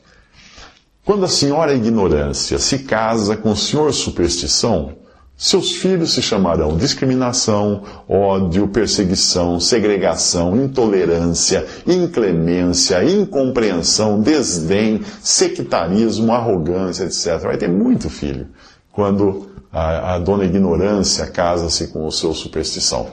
Quando 1.05 1.25
a 1.25 1.29
senhora 1.29 1.75
ignorância 1.75 2.59
se 2.59 2.81
casa 2.81 3.37
com 3.37 3.51
o 3.51 3.57
senhor 3.57 3.93
superstição, 3.93 4.93
seus 5.41 5.73
filhos 5.73 6.13
se 6.15 6.21
chamarão 6.21 6.77
discriminação, 6.77 7.85
ódio, 8.09 8.69
perseguição, 8.69 9.59
segregação, 9.59 10.57
intolerância, 10.57 11.65
inclemência, 11.87 13.03
incompreensão, 13.05 14.21
desdém, 14.21 15.01
sectarismo, 15.23 16.33
arrogância, 16.33 17.05
etc. 17.05 17.41
Vai 17.41 17.57
ter 17.57 17.69
muito 17.69 18.11
filho 18.11 18.49
quando 18.93 19.49
a, 19.73 20.15
a 20.15 20.19
dona 20.19 20.45
ignorância 20.45 21.27
casa-se 21.29 21.89
com 21.89 22.05
o 22.07 22.13
seu 22.13 22.35
superstição. 22.35 23.07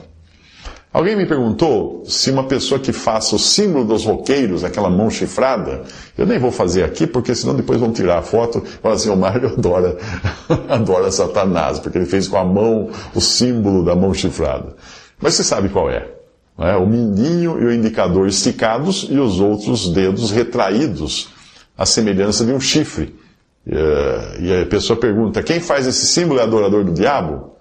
Alguém 0.96 1.14
me 1.14 1.26
perguntou 1.26 2.06
se 2.06 2.32
uma 2.32 2.46
pessoa 2.46 2.80
que 2.80 2.94
faça 2.94 3.36
o 3.36 3.40
símbolo 3.40 3.84
dos 3.84 4.06
roqueiros, 4.06 4.64
aquela 4.64 4.90
mão 4.90 5.10
chifrada, 5.10 5.84
eu 6.18 6.26
nem 6.26 6.40
vou 6.40 6.54
fazer 6.54 6.86
aqui, 6.86 7.06
porque 7.06 7.36
senão 7.36 7.54
depois 7.54 7.82
vão 7.82 7.92
tirar 7.92 8.20
a 8.20 8.22
foto 8.22 8.64
e 8.66 8.82
falar 8.82 8.96
assim, 8.96 9.10
o 9.10 9.18
Mário 9.18 9.50
adora, 9.58 9.98
adora 10.70 11.12
Satanás, 11.12 11.80
porque 11.80 11.98
ele 11.98 12.06
fez 12.06 12.30
com 12.30 12.38
a 12.38 12.46
mão 12.46 12.90
o 13.14 13.20
símbolo 13.20 13.84
da 13.84 13.94
mão 13.94 14.14
chifrada. 14.14 14.74
Mas 15.20 15.34
você 15.34 15.44
sabe 15.44 15.68
qual 15.68 15.92
é. 15.92 16.08
é? 16.60 16.78
O 16.78 16.88
mindinho 16.88 17.62
e 17.62 17.66
o 17.66 17.74
indicador 17.74 18.26
esticados 18.26 19.06
e 19.10 19.20
os 19.20 19.42
outros 19.42 19.90
dedos 19.90 20.32
retraídos, 20.32 21.28
à 21.78 21.86
semelhança 21.86 22.46
de 22.46 22.54
um 22.54 22.60
chifre. 22.62 23.14
E 23.68 24.62
a 24.62 24.66
pessoa 24.66 24.98
pergunta, 24.98 25.44
quem 25.44 25.60
faz 25.60 25.88
esse 25.88 26.06
símbolo 26.06 26.40
é 26.40 26.44
adorador 26.44 26.86
do 26.86 26.94
diabo? 26.94 27.52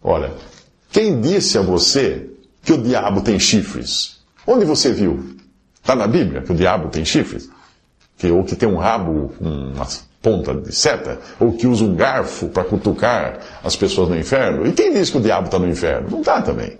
Olha, 0.00 0.30
quem 0.92 1.20
disse 1.20 1.58
a 1.58 1.60
você 1.60 2.30
que 2.64 2.72
o 2.72 2.78
diabo 2.78 3.20
tem 3.20 3.38
chifres? 3.38 4.20
Onde 4.46 4.64
você 4.64 4.92
viu? 4.92 5.36
Está 5.80 5.94
na 5.94 6.06
Bíblia 6.06 6.42
que 6.42 6.52
o 6.52 6.54
diabo 6.54 6.88
tem 6.88 7.04
chifres? 7.04 7.48
Que, 8.16 8.30
ou 8.30 8.42
que 8.42 8.56
tem 8.56 8.68
um 8.68 8.76
rabo 8.76 9.32
uma 9.40 9.86
ponta 10.22 10.54
de 10.54 10.74
seta? 10.74 11.18
Ou 11.38 11.52
que 11.52 11.66
usa 11.66 11.84
um 11.84 11.94
garfo 11.94 12.48
para 12.48 12.64
cutucar 12.64 13.38
as 13.62 13.76
pessoas 13.76 14.08
no 14.08 14.18
inferno? 14.18 14.66
E 14.66 14.72
quem 14.72 14.92
diz 14.92 15.10
que 15.10 15.18
o 15.18 15.20
diabo 15.20 15.46
está 15.46 15.58
no 15.58 15.68
inferno? 15.68 16.08
Não 16.10 16.20
está 16.20 16.40
também. 16.40 16.78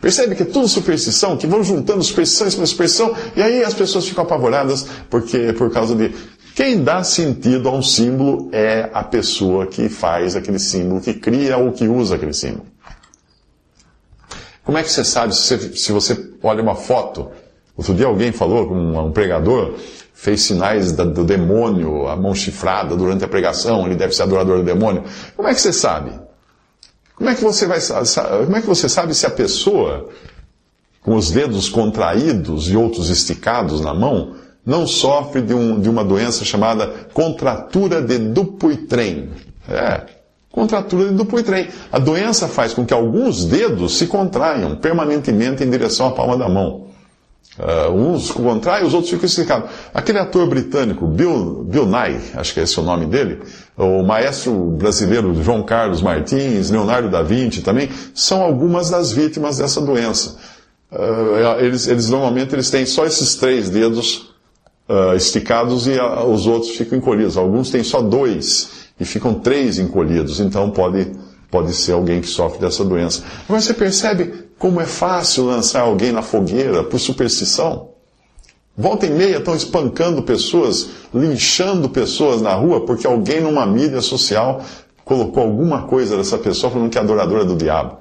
Percebe 0.00 0.34
que 0.34 0.42
é 0.42 0.46
tudo 0.46 0.66
superstição, 0.66 1.36
que 1.36 1.46
vão 1.46 1.62
juntando 1.62 2.02
superstição 2.02 2.48
em 2.48 2.66
superstição, 2.66 3.14
e 3.36 3.42
aí 3.42 3.62
as 3.62 3.72
pessoas 3.72 4.06
ficam 4.06 4.24
apavoradas 4.24 4.84
porque, 5.08 5.52
por 5.52 5.70
causa 5.70 5.94
de. 5.94 6.12
Quem 6.56 6.82
dá 6.82 7.02
sentido 7.02 7.68
a 7.68 7.72
um 7.72 7.82
símbolo 7.82 8.50
é 8.52 8.90
a 8.92 9.02
pessoa 9.02 9.66
que 9.66 9.88
faz 9.88 10.36
aquele 10.36 10.58
símbolo, 10.58 11.00
que 11.00 11.14
cria 11.14 11.56
ou 11.56 11.72
que 11.72 11.86
usa 11.88 12.16
aquele 12.16 12.34
símbolo. 12.34 12.66
Como 14.72 14.78
é 14.78 14.82
que 14.84 14.90
você 14.90 15.04
sabe 15.04 15.34
se 15.34 15.54
você, 15.54 15.76
se 15.76 15.92
você 15.92 16.30
olha 16.42 16.62
uma 16.62 16.74
foto? 16.74 17.30
Outro 17.76 17.92
dia 17.92 18.06
alguém 18.06 18.32
falou, 18.32 18.72
um, 18.72 18.98
um 18.98 19.12
pregador 19.12 19.74
fez 20.14 20.40
sinais 20.40 20.92
da, 20.92 21.04
do 21.04 21.24
demônio, 21.24 22.08
a 22.08 22.16
mão 22.16 22.34
chifrada 22.34 22.96
durante 22.96 23.22
a 23.22 23.28
pregação, 23.28 23.84
ele 23.84 23.96
deve 23.96 24.14
ser 24.14 24.22
adorador 24.22 24.60
do 24.60 24.64
demônio. 24.64 25.04
Como 25.36 25.46
é 25.46 25.52
que 25.52 25.60
você 25.60 25.74
sabe? 25.74 26.18
Como 27.14 27.28
é 27.28 27.34
que 27.34 27.44
você 27.44 27.66
vai 27.66 27.80
como 28.46 28.56
é 28.56 28.62
que 28.62 28.66
você 28.66 28.88
sabe 28.88 29.14
se 29.14 29.26
a 29.26 29.30
pessoa 29.30 30.08
com 31.02 31.16
os 31.16 31.30
dedos 31.30 31.68
contraídos 31.68 32.70
e 32.70 32.74
outros 32.74 33.10
esticados 33.10 33.82
na 33.82 33.92
mão 33.92 34.36
não 34.64 34.86
sofre 34.86 35.42
de, 35.42 35.52
um, 35.52 35.78
de 35.78 35.90
uma 35.90 36.02
doença 36.02 36.46
chamada 36.46 36.86
contratura 37.12 38.00
de 38.00 38.16
Dupuytren? 38.16 39.28
É, 39.68 40.21
Contratura 40.52 41.08
de 41.08 41.14
Dupuytren. 41.14 41.68
A 41.90 41.98
doença 41.98 42.46
faz 42.46 42.74
com 42.74 42.84
que 42.84 42.92
alguns 42.92 43.46
dedos 43.46 43.96
se 43.96 44.06
contraiam 44.06 44.76
permanentemente 44.76 45.64
em 45.64 45.70
direção 45.70 46.06
à 46.08 46.12
palma 46.12 46.36
da 46.36 46.46
mão. 46.46 46.92
Uh, 47.58 47.92
uns 47.92 48.30
contraem, 48.30 48.84
os 48.84 48.94
outros 48.94 49.10
ficam 49.10 49.26
esticados. 49.26 49.70
Aquele 49.92 50.18
ator 50.18 50.46
britânico, 50.46 51.06
Bill, 51.06 51.64
Bill 51.64 51.86
Nye, 51.86 52.18
acho 52.34 52.54
que 52.54 52.60
é 52.60 52.62
esse 52.62 52.78
o 52.78 52.82
nome 52.82 53.06
dele, 53.06 53.40
o 53.76 54.02
maestro 54.02 54.52
brasileiro 54.70 55.34
João 55.42 55.62
Carlos 55.62 56.00
Martins, 56.00 56.70
Leonardo 56.70 57.10
da 57.10 57.22
Vinci 57.22 57.60
também, 57.60 57.90
são 58.14 58.42
algumas 58.42 58.88
das 58.88 59.12
vítimas 59.12 59.58
dessa 59.58 59.80
doença. 59.80 60.36
Uh, 60.90 61.60
eles, 61.60 61.86
eles, 61.86 62.08
normalmente 62.08 62.54
eles 62.54 62.70
têm 62.70 62.86
só 62.86 63.04
esses 63.04 63.34
três 63.34 63.68
dedos 63.68 64.34
uh, 64.88 65.14
esticados 65.14 65.86
e 65.86 65.98
os 66.26 66.46
outros 66.46 66.72
ficam 66.76 66.96
encolhidos. 66.98 67.36
Alguns 67.36 67.70
têm 67.70 67.82
só 67.82 68.00
dois 68.00 68.81
e 69.02 69.04
ficam 69.04 69.34
três 69.34 69.78
encolhidos. 69.78 70.40
Então 70.40 70.70
pode, 70.70 71.12
pode 71.50 71.74
ser 71.74 71.92
alguém 71.92 72.20
que 72.20 72.28
sofre 72.28 72.60
dessa 72.60 72.84
doença. 72.84 73.22
Agora 73.44 73.60
você 73.60 73.74
percebe 73.74 74.32
como 74.58 74.80
é 74.80 74.86
fácil 74.86 75.44
lançar 75.44 75.82
alguém 75.82 76.12
na 76.12 76.22
fogueira 76.22 76.84
por 76.84 76.98
superstição? 76.98 77.90
Volta 78.78 79.04
e 79.04 79.10
meia 79.10 79.38
estão 79.38 79.54
espancando 79.54 80.22
pessoas, 80.22 80.88
linchando 81.12 81.90
pessoas 81.90 82.40
na 82.40 82.54
rua 82.54 82.86
porque 82.86 83.06
alguém 83.06 83.40
numa 83.40 83.66
mídia 83.66 84.00
social 84.00 84.64
colocou 85.04 85.42
alguma 85.42 85.82
coisa 85.82 86.16
dessa 86.16 86.38
pessoa 86.38 86.72
falando 86.72 86.88
que 86.88 86.96
é 86.96 87.00
adoradora 87.00 87.44
do 87.44 87.56
diabo. 87.56 87.98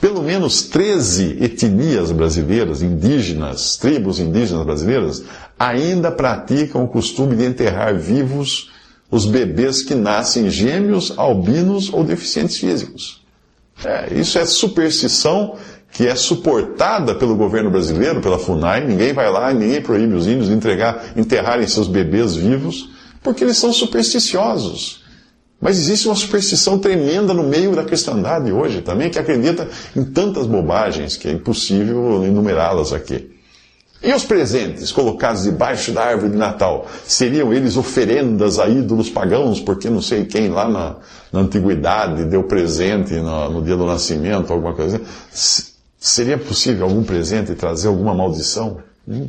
Pelo 0.00 0.22
menos 0.22 0.62
13 0.62 1.42
etnias 1.42 2.12
brasileiras, 2.12 2.80
indígenas, 2.80 3.76
tribos 3.76 4.20
indígenas 4.20 4.64
brasileiras, 4.64 5.24
ainda 5.58 6.12
praticam 6.12 6.84
o 6.84 6.88
costume 6.88 7.34
de 7.34 7.44
enterrar 7.44 7.98
vivos 7.98 8.70
os 9.10 9.26
bebês 9.26 9.82
que 9.82 9.94
nascem 9.94 10.50
gêmeos, 10.50 11.12
albinos 11.16 11.92
ou 11.92 12.02
deficientes 12.02 12.58
físicos. 12.58 13.24
É, 13.84 14.14
isso 14.14 14.38
é 14.38 14.44
superstição 14.44 15.56
que 15.92 16.06
é 16.06 16.14
suportada 16.14 17.14
pelo 17.14 17.36
governo 17.36 17.70
brasileiro, 17.70 18.20
pela 18.20 18.38
FUNAI. 18.38 18.86
Ninguém 18.86 19.12
vai 19.12 19.30
lá, 19.30 19.52
ninguém 19.52 19.80
proíbe 19.80 20.14
os 20.14 20.26
índios 20.26 20.48
de 20.48 20.54
entregar, 20.54 21.12
enterrarem 21.16 21.66
seus 21.66 21.88
bebês 21.88 22.34
vivos, 22.34 22.90
porque 23.22 23.44
eles 23.44 23.56
são 23.56 23.72
supersticiosos. 23.72 25.04
Mas 25.60 25.78
existe 25.78 26.06
uma 26.06 26.14
superstição 26.14 26.78
tremenda 26.78 27.32
no 27.32 27.42
meio 27.42 27.74
da 27.74 27.82
cristandade 27.82 28.52
hoje 28.52 28.82
também, 28.82 29.08
que 29.08 29.18
acredita 29.18 29.68
em 29.94 30.04
tantas 30.04 30.46
bobagens 30.46 31.16
que 31.16 31.28
é 31.28 31.32
impossível 31.32 32.22
enumerá-las 32.24 32.92
aqui. 32.92 33.35
E 34.02 34.12
os 34.12 34.24
presentes 34.24 34.92
colocados 34.92 35.44
debaixo 35.44 35.90
da 35.92 36.04
árvore 36.04 36.32
de 36.32 36.36
Natal? 36.36 36.86
Seriam 37.06 37.52
eles 37.52 37.76
oferendas 37.76 38.58
a 38.58 38.68
ídolos 38.68 39.08
pagãos, 39.08 39.60
porque 39.60 39.88
não 39.88 40.02
sei 40.02 40.24
quem 40.24 40.48
lá 40.48 40.68
na, 40.68 40.96
na 41.32 41.40
antiguidade 41.40 42.24
deu 42.24 42.44
presente 42.44 43.14
no, 43.14 43.50
no, 43.50 43.62
dia 43.62 43.76
do 43.76 43.86
nascimento, 43.86 44.52
alguma 44.52 44.74
coisa 44.74 45.00
assim? 45.32 45.76
Seria 45.98 46.38
possível 46.38 46.84
algum 46.84 47.02
presente 47.02 47.54
trazer 47.54 47.88
alguma 47.88 48.14
maldição? 48.14 48.78
Hum? 49.08 49.28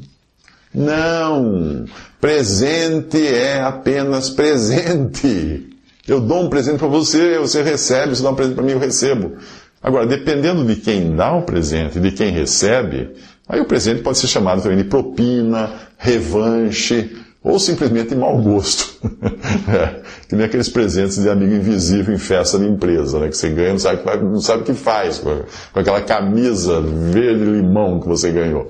Não! 0.73 1.85
Presente 2.19 3.25
é 3.25 3.61
apenas 3.61 4.29
presente. 4.29 5.69
Eu 6.07 6.19
dou 6.19 6.43
um 6.43 6.49
presente 6.49 6.77
para 6.77 6.87
você, 6.87 7.39
você 7.39 7.63
recebe, 7.63 8.15
você 8.15 8.21
dá 8.21 8.29
um 8.29 8.35
presente 8.35 8.55
para 8.55 8.63
mim, 8.63 8.73
eu 8.73 8.79
recebo. 8.79 9.37
Agora, 9.81 10.05
dependendo 10.05 10.65
de 10.65 10.75
quem 10.75 11.15
dá 11.15 11.33
o 11.33 11.43
presente, 11.43 11.99
de 11.99 12.11
quem 12.11 12.31
recebe, 12.31 13.11
Aí 13.47 13.59
o 13.59 13.65
presente 13.65 14.01
pode 14.01 14.17
ser 14.17 14.27
chamado 14.27 14.61
também 14.61 14.77
de 14.77 14.83
propina, 14.83 15.71
revanche, 15.97 17.15
ou 17.43 17.57
simplesmente 17.59 18.13
mau 18.13 18.37
gosto. 18.41 18.97
é, 19.71 20.01
que 20.27 20.35
nem 20.35 20.45
aqueles 20.45 20.67
presentes 20.67 21.21
de 21.21 21.29
amigo 21.29 21.53
invisível 21.53 22.13
em 22.13 22.17
festa 22.17 22.59
de 22.59 22.65
empresa, 22.65 23.19
né? 23.19 23.29
Que 23.29 23.37
você 23.37 23.49
ganha, 23.49 23.71
não 23.71 23.79
sabe, 23.79 24.01
não 24.23 24.41
sabe 24.41 24.61
o 24.63 24.65
que 24.65 24.73
faz 24.73 25.19
com, 25.19 25.43
com 25.71 25.79
aquela 25.79 26.01
camisa 26.01 26.81
verde-limão 26.81 28.01
que 28.01 28.07
você 28.07 28.31
ganhou. 28.31 28.69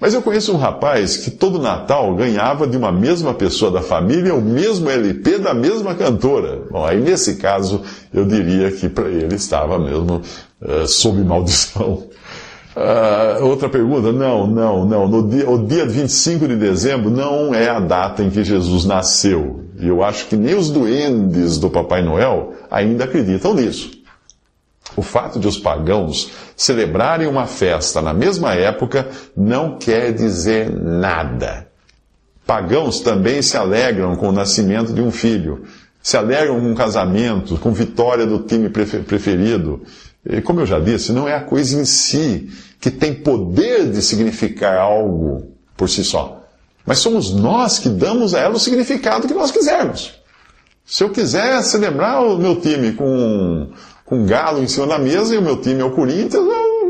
Mas 0.00 0.14
eu 0.14 0.22
conheço 0.22 0.52
um 0.52 0.56
rapaz 0.56 1.16
que 1.16 1.30
todo 1.30 1.58
Natal 1.58 2.14
ganhava 2.14 2.68
de 2.68 2.76
uma 2.76 2.92
mesma 2.92 3.34
pessoa 3.34 3.70
da 3.70 3.82
família 3.82 4.32
o 4.32 4.40
mesmo 4.40 4.88
LP 4.88 5.38
da 5.38 5.52
mesma 5.52 5.94
cantora. 5.94 6.62
Bom, 6.70 6.86
aí 6.86 7.00
nesse 7.00 7.34
caso 7.36 7.82
eu 8.14 8.24
diria 8.24 8.70
que 8.70 8.88
para 8.88 9.08
ele 9.08 9.34
estava 9.34 9.76
mesmo 9.76 10.22
uh, 10.62 10.86
sob 10.86 11.20
maldição. 11.22 12.07
Uh, 12.78 13.44
outra 13.44 13.68
pergunta? 13.68 14.12
Não, 14.12 14.46
não, 14.46 14.86
não. 14.86 15.08
No 15.08 15.28
dia, 15.28 15.50
o 15.50 15.66
dia 15.66 15.84
25 15.84 16.46
de 16.46 16.54
dezembro 16.54 17.10
não 17.10 17.52
é 17.52 17.68
a 17.68 17.80
data 17.80 18.22
em 18.22 18.30
que 18.30 18.44
Jesus 18.44 18.84
nasceu. 18.84 19.64
E 19.80 19.88
eu 19.88 20.00
acho 20.04 20.28
que 20.28 20.36
nem 20.36 20.54
os 20.54 20.70
duendes 20.70 21.58
do 21.58 21.68
Papai 21.68 22.02
Noel 22.02 22.52
ainda 22.70 23.02
acreditam 23.02 23.52
nisso. 23.52 23.90
O 24.94 25.02
fato 25.02 25.40
de 25.40 25.48
os 25.48 25.58
pagãos 25.58 26.30
celebrarem 26.56 27.26
uma 27.26 27.46
festa 27.46 28.00
na 28.00 28.14
mesma 28.14 28.54
época 28.54 29.08
não 29.36 29.76
quer 29.76 30.12
dizer 30.12 30.70
nada. 30.70 31.66
Pagãos 32.46 33.00
também 33.00 33.42
se 33.42 33.56
alegram 33.56 34.14
com 34.14 34.28
o 34.28 34.32
nascimento 34.32 34.92
de 34.92 35.02
um 35.02 35.10
filho, 35.10 35.64
se 36.00 36.16
alegram 36.16 36.60
com 36.60 36.70
um 36.70 36.74
casamento, 36.76 37.58
com 37.58 37.72
vitória 37.72 38.24
do 38.24 38.38
time 38.38 38.68
preferido. 38.68 39.82
Como 40.44 40.60
eu 40.60 40.66
já 40.66 40.78
disse, 40.78 41.12
não 41.12 41.28
é 41.28 41.34
a 41.34 41.40
coisa 41.40 41.80
em 41.80 41.84
si 41.84 42.50
que 42.80 42.90
tem 42.90 43.14
poder 43.14 43.90
de 43.90 44.02
significar 44.02 44.76
algo 44.78 45.52
por 45.76 45.88
si 45.88 46.04
só. 46.04 46.42
Mas 46.84 46.98
somos 46.98 47.32
nós 47.32 47.78
que 47.78 47.88
damos 47.88 48.34
a 48.34 48.40
ela 48.40 48.56
o 48.56 48.58
significado 48.58 49.28
que 49.28 49.34
nós 49.34 49.50
quisermos. 49.50 50.14
Se 50.84 51.04
eu 51.04 51.10
quiser 51.10 51.62
celebrar 51.62 52.22
o 52.22 52.38
meu 52.38 52.60
time 52.60 52.92
com, 52.92 53.70
com 54.04 54.20
um 54.20 54.26
galo 54.26 54.62
em 54.62 54.68
cima 54.68 54.86
da 54.86 54.98
mesa 54.98 55.34
e 55.34 55.38
o 55.38 55.42
meu 55.42 55.60
time 55.60 55.80
é 55.80 55.84
o 55.84 55.90
Corinthians, 55.90 56.44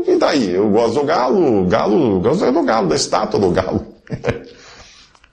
e 0.07 0.15
daí? 0.17 0.53
Eu 0.53 0.69
gosto 0.69 0.99
do 0.99 1.05
galo, 1.05 1.65
galo, 1.65 2.19
gosto 2.21 2.51
do 2.51 2.63
galo, 2.63 2.87
da 2.87 2.95
estátua 2.95 3.39
do 3.39 3.51
galo. 3.51 3.85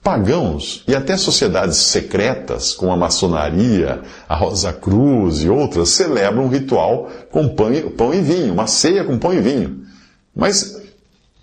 Pagãos 0.07 0.85
e 0.87 0.95
até 0.95 1.17
sociedades 1.17 1.79
secretas, 1.79 2.73
como 2.73 2.93
a 2.93 2.97
maçonaria, 2.97 4.03
a 4.29 4.37
Rosa 4.37 4.73
Cruz 4.73 5.43
e 5.43 5.49
outras, 5.49 5.89
celebram 5.89 6.45
um 6.45 6.49
ritual 6.49 7.11
com 7.29 7.49
pão 7.49 8.15
e, 8.15 8.21
vinho, 8.21 8.53
uma 8.53 8.69
ceia 8.69 9.03
com 9.03 9.19
pão 9.19 9.35
e 9.35 9.41
vinho. 9.41 9.85
Mas 10.33 10.81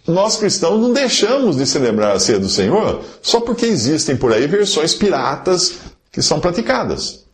nós 0.08 0.38
cristãos 0.38 0.80
não 0.80 0.94
deixamos 0.94 1.58
de 1.58 1.66
celebrar 1.66 2.16
a 2.16 2.20
ceia 2.22 2.40
do 2.40 2.48
Senhor 2.48 3.02
só 3.22 3.42
porque 3.42 3.66
existem 3.66 4.16
por 4.16 4.32
aí 4.32 4.48
versões 4.48 4.94
piratas 4.94 5.80
que 6.10 6.22
são 6.22 6.40
praticadas. 6.40 7.26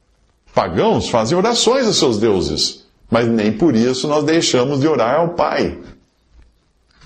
pagãos 0.56 1.10
fazem 1.10 1.38
orações 1.38 1.86
a 1.86 1.94
seus 1.94 2.18
deuses, 2.18 2.86
mas 3.08 3.28
nem 3.28 3.52
por 3.52 3.76
isso 3.76 4.08
nós 4.08 4.24
deixamos 4.24 4.80
de 4.80 4.88
orar 4.88 5.20
ao 5.20 5.36
Pai. 5.36 5.78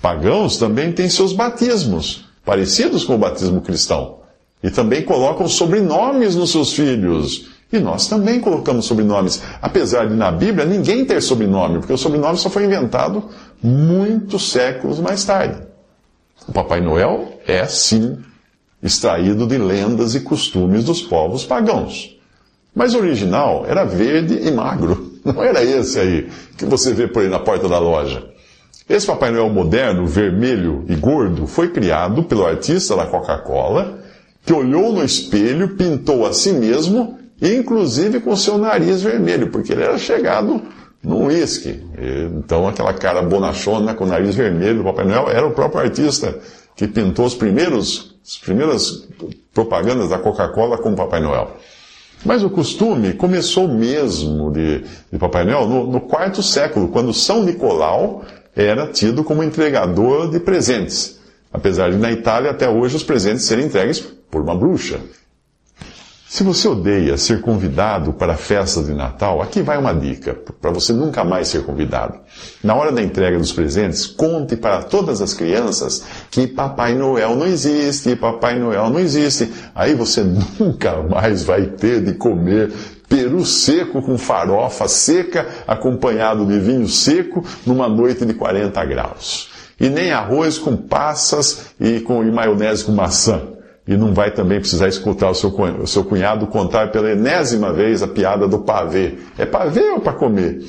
Pagãos 0.00 0.56
também 0.56 0.92
têm 0.92 1.10
seus 1.10 1.34
batismos, 1.34 2.24
parecidos 2.44 3.04
com 3.04 3.14
o 3.14 3.18
batismo 3.18 3.60
cristão, 3.60 4.18
e 4.62 4.70
também 4.70 5.02
colocam 5.02 5.48
sobrenomes 5.48 6.34
nos 6.34 6.50
seus 6.50 6.72
filhos. 6.72 7.50
E 7.72 7.78
nós 7.78 8.06
também 8.06 8.40
colocamos 8.40 8.86
sobrenomes, 8.86 9.42
apesar 9.60 10.06
de 10.06 10.14
na 10.14 10.30
Bíblia 10.30 10.64
ninguém 10.64 11.04
ter 11.04 11.20
sobrenome, 11.20 11.78
porque 11.78 11.92
o 11.92 11.98
sobrenome 11.98 12.38
só 12.38 12.48
foi 12.48 12.64
inventado 12.64 13.24
muitos 13.62 14.50
séculos 14.50 15.00
mais 15.00 15.24
tarde. 15.24 15.60
O 16.46 16.52
Papai 16.52 16.80
Noel 16.80 17.40
é, 17.46 17.66
sim, 17.66 18.18
extraído 18.82 19.46
de 19.46 19.58
lendas 19.58 20.14
e 20.14 20.20
costumes 20.20 20.84
dos 20.84 21.02
povos 21.02 21.44
pagãos. 21.44 22.16
Mas 22.74 22.94
o 22.94 22.98
original 22.98 23.64
era 23.66 23.84
verde 23.84 24.38
e 24.46 24.50
magro. 24.50 25.14
Não 25.24 25.42
era 25.42 25.64
esse 25.64 25.98
aí 25.98 26.28
que 26.56 26.66
você 26.66 26.92
vê 26.92 27.08
por 27.08 27.22
aí 27.22 27.28
na 27.28 27.38
porta 27.38 27.68
da 27.68 27.78
loja. 27.78 28.33
Esse 28.88 29.06
Papai 29.06 29.30
Noel 29.30 29.48
moderno, 29.48 30.06
vermelho 30.06 30.84
e 30.88 30.94
gordo, 30.94 31.46
foi 31.46 31.70
criado 31.70 32.22
pelo 32.24 32.46
artista 32.46 32.94
da 32.94 33.06
Coca-Cola, 33.06 33.98
que 34.44 34.52
olhou 34.52 34.92
no 34.92 35.02
espelho, 35.02 35.70
pintou 35.70 36.26
a 36.26 36.34
si 36.34 36.52
mesmo, 36.52 37.18
inclusive 37.40 38.20
com 38.20 38.36
seu 38.36 38.58
nariz 38.58 39.02
vermelho, 39.02 39.50
porque 39.50 39.72
ele 39.72 39.82
era 39.82 39.96
chegado 39.96 40.60
num 41.02 41.26
uísque. 41.26 41.82
Então 42.36 42.68
aquela 42.68 42.92
cara 42.92 43.22
bonachona 43.22 43.94
com 43.94 44.04
o 44.04 44.06
nariz 44.06 44.34
vermelho 44.34 44.78
do 44.78 44.84
Papai 44.84 45.06
Noel 45.06 45.30
era 45.30 45.46
o 45.46 45.52
próprio 45.52 45.80
artista 45.80 46.38
que 46.76 46.86
pintou 46.86 47.24
os 47.24 47.34
primeiros, 47.34 48.16
as 48.22 48.36
primeiras 48.36 49.08
propagandas 49.54 50.10
da 50.10 50.18
Coca-Cola 50.18 50.76
com 50.76 50.92
o 50.92 50.96
Papai 50.96 51.20
Noel. 51.20 51.56
Mas 52.22 52.42
o 52.42 52.50
costume 52.50 53.14
começou 53.14 53.66
mesmo 53.66 54.50
de, 54.50 54.84
de 55.10 55.18
Papai 55.18 55.44
Noel 55.44 55.66
no, 55.66 55.86
no 55.86 56.00
quarto 56.00 56.42
século, 56.42 56.88
quando 56.88 57.14
São 57.14 57.42
Nicolau 57.42 58.24
era 58.54 58.86
tido 58.86 59.24
como 59.24 59.42
entregador 59.42 60.30
de 60.30 60.40
presentes. 60.40 61.18
Apesar 61.52 61.90
de 61.90 61.96
na 61.96 62.10
Itália 62.10 62.50
até 62.50 62.68
hoje 62.68 62.96
os 62.96 63.02
presentes 63.02 63.44
serem 63.44 63.66
entregues 63.66 64.00
por 64.00 64.42
uma 64.42 64.56
bruxa. 64.56 65.00
Se 66.34 66.42
você 66.42 66.66
odeia 66.66 67.16
ser 67.16 67.40
convidado 67.42 68.12
para 68.12 68.32
a 68.32 68.36
festa 68.36 68.82
de 68.82 68.92
Natal, 68.92 69.40
aqui 69.40 69.62
vai 69.62 69.78
uma 69.78 69.94
dica 69.94 70.34
para 70.60 70.72
você 70.72 70.92
nunca 70.92 71.22
mais 71.22 71.46
ser 71.46 71.62
convidado. 71.64 72.18
Na 72.60 72.74
hora 72.74 72.90
da 72.90 73.00
entrega 73.00 73.38
dos 73.38 73.52
presentes, 73.52 74.04
conte 74.04 74.56
para 74.56 74.82
todas 74.82 75.22
as 75.22 75.32
crianças 75.32 76.04
que 76.32 76.48
Papai 76.48 76.96
Noel 76.96 77.36
não 77.36 77.46
existe, 77.46 78.16
Papai 78.16 78.58
Noel 78.58 78.90
não 78.90 78.98
existe. 78.98 79.48
Aí 79.76 79.94
você 79.94 80.24
nunca 80.58 81.00
mais 81.02 81.44
vai 81.44 81.66
ter 81.66 82.02
de 82.02 82.14
comer 82.14 82.72
peru 83.14 83.44
seco 83.44 84.02
com 84.02 84.18
farofa 84.18 84.88
seca, 84.88 85.46
acompanhado 85.68 86.44
de 86.44 86.58
vinho 86.58 86.88
seco, 86.88 87.44
numa 87.64 87.88
noite 87.88 88.26
de 88.26 88.34
40 88.34 88.84
graus. 88.84 89.50
E 89.78 89.88
nem 89.88 90.10
arroz 90.10 90.58
com 90.58 90.76
passas 90.76 91.66
e 91.80 92.00
com 92.00 92.24
e 92.24 92.32
maionese 92.32 92.84
com 92.84 92.90
maçã 92.90 93.54
e 93.86 93.96
não 93.96 94.14
vai 94.14 94.30
também 94.30 94.58
precisar 94.58 94.88
escutar 94.88 95.30
o 95.30 95.34
seu, 95.34 95.50
o 95.50 95.86
seu 95.86 96.04
cunhado 96.04 96.46
contar 96.46 96.90
pela 96.90 97.10
enésima 97.10 97.70
vez 97.72 98.02
a 98.02 98.08
piada 98.08 98.48
do 98.48 98.60
pavê. 98.60 99.18
É 99.36 99.44
pavê 99.44 99.90
ou 99.90 100.00
para 100.00 100.14
comer? 100.14 100.64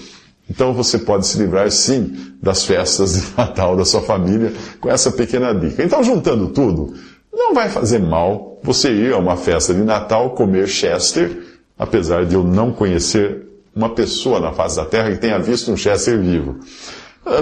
Então 0.49 0.73
você 0.73 0.99
pode 0.99 1.25
se 1.25 1.37
livrar 1.37 1.71
sim 1.71 2.35
das 2.41 2.65
festas 2.65 3.13
de 3.13 3.37
Natal 3.37 3.75
da 3.75 3.85
sua 3.85 4.01
família 4.01 4.51
com 4.81 4.89
essa 4.89 5.11
pequena 5.11 5.53
dica. 5.53 5.81
Então, 5.81 6.03
juntando 6.03 6.49
tudo, 6.49 6.93
não 7.33 7.53
vai 7.53 7.69
fazer 7.69 7.99
mal 7.99 8.59
você 8.61 8.91
ir 8.91 9.13
a 9.13 9.17
uma 9.17 9.37
festa 9.37 9.73
de 9.73 9.81
Natal 9.81 10.31
comer 10.31 10.67
Chester, 10.67 11.44
apesar 11.77 12.25
de 12.25 12.35
eu 12.35 12.43
não 12.43 12.71
conhecer 12.71 13.45
uma 13.75 13.89
pessoa 13.89 14.39
na 14.39 14.51
face 14.51 14.75
da 14.75 14.85
terra 14.85 15.11
que 15.11 15.17
tenha 15.17 15.39
visto 15.39 15.71
um 15.71 15.77
Chester 15.77 16.19
vivo. 16.19 16.59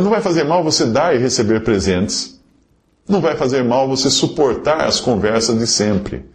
Não 0.02 0.10
vai 0.10 0.22
fazer 0.22 0.44
mal 0.44 0.64
você 0.64 0.86
dar 0.86 1.16
e 1.16 1.20
receber 1.20 1.64
presentes 1.64 2.34
não 3.08 3.20
vai 3.20 3.36
fazer 3.36 3.64
mal 3.64 3.88
você 3.88 4.10
suportar 4.10 4.86
as 4.86 5.00
conversas 5.00 5.60
de 5.60 5.68
sempre. 5.68 6.26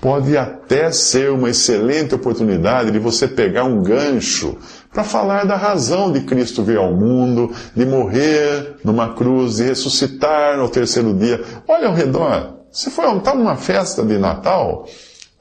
Pode 0.00 0.36
até 0.36 0.90
ser 0.90 1.30
uma 1.30 1.48
excelente 1.48 2.14
oportunidade 2.14 2.90
de 2.90 2.98
você 2.98 3.26
pegar 3.26 3.64
um 3.64 3.82
gancho 3.82 4.58
para 4.92 5.02
falar 5.02 5.46
da 5.46 5.56
razão 5.56 6.12
de 6.12 6.20
Cristo 6.20 6.62
vir 6.62 6.76
ao 6.76 6.92
mundo, 6.92 7.50
de 7.74 7.86
morrer 7.86 8.76
numa 8.84 9.14
cruz, 9.14 9.56
de 9.56 9.64
ressuscitar 9.64 10.58
no 10.58 10.68
terceiro 10.68 11.14
dia. 11.14 11.42
Olha 11.66 11.88
ao 11.88 11.94
redor. 11.94 12.56
Se 12.70 12.90
for 12.90 13.16
estar 13.16 13.34
numa 13.34 13.56
festa 13.56 14.04
de 14.04 14.18
Natal, 14.18 14.86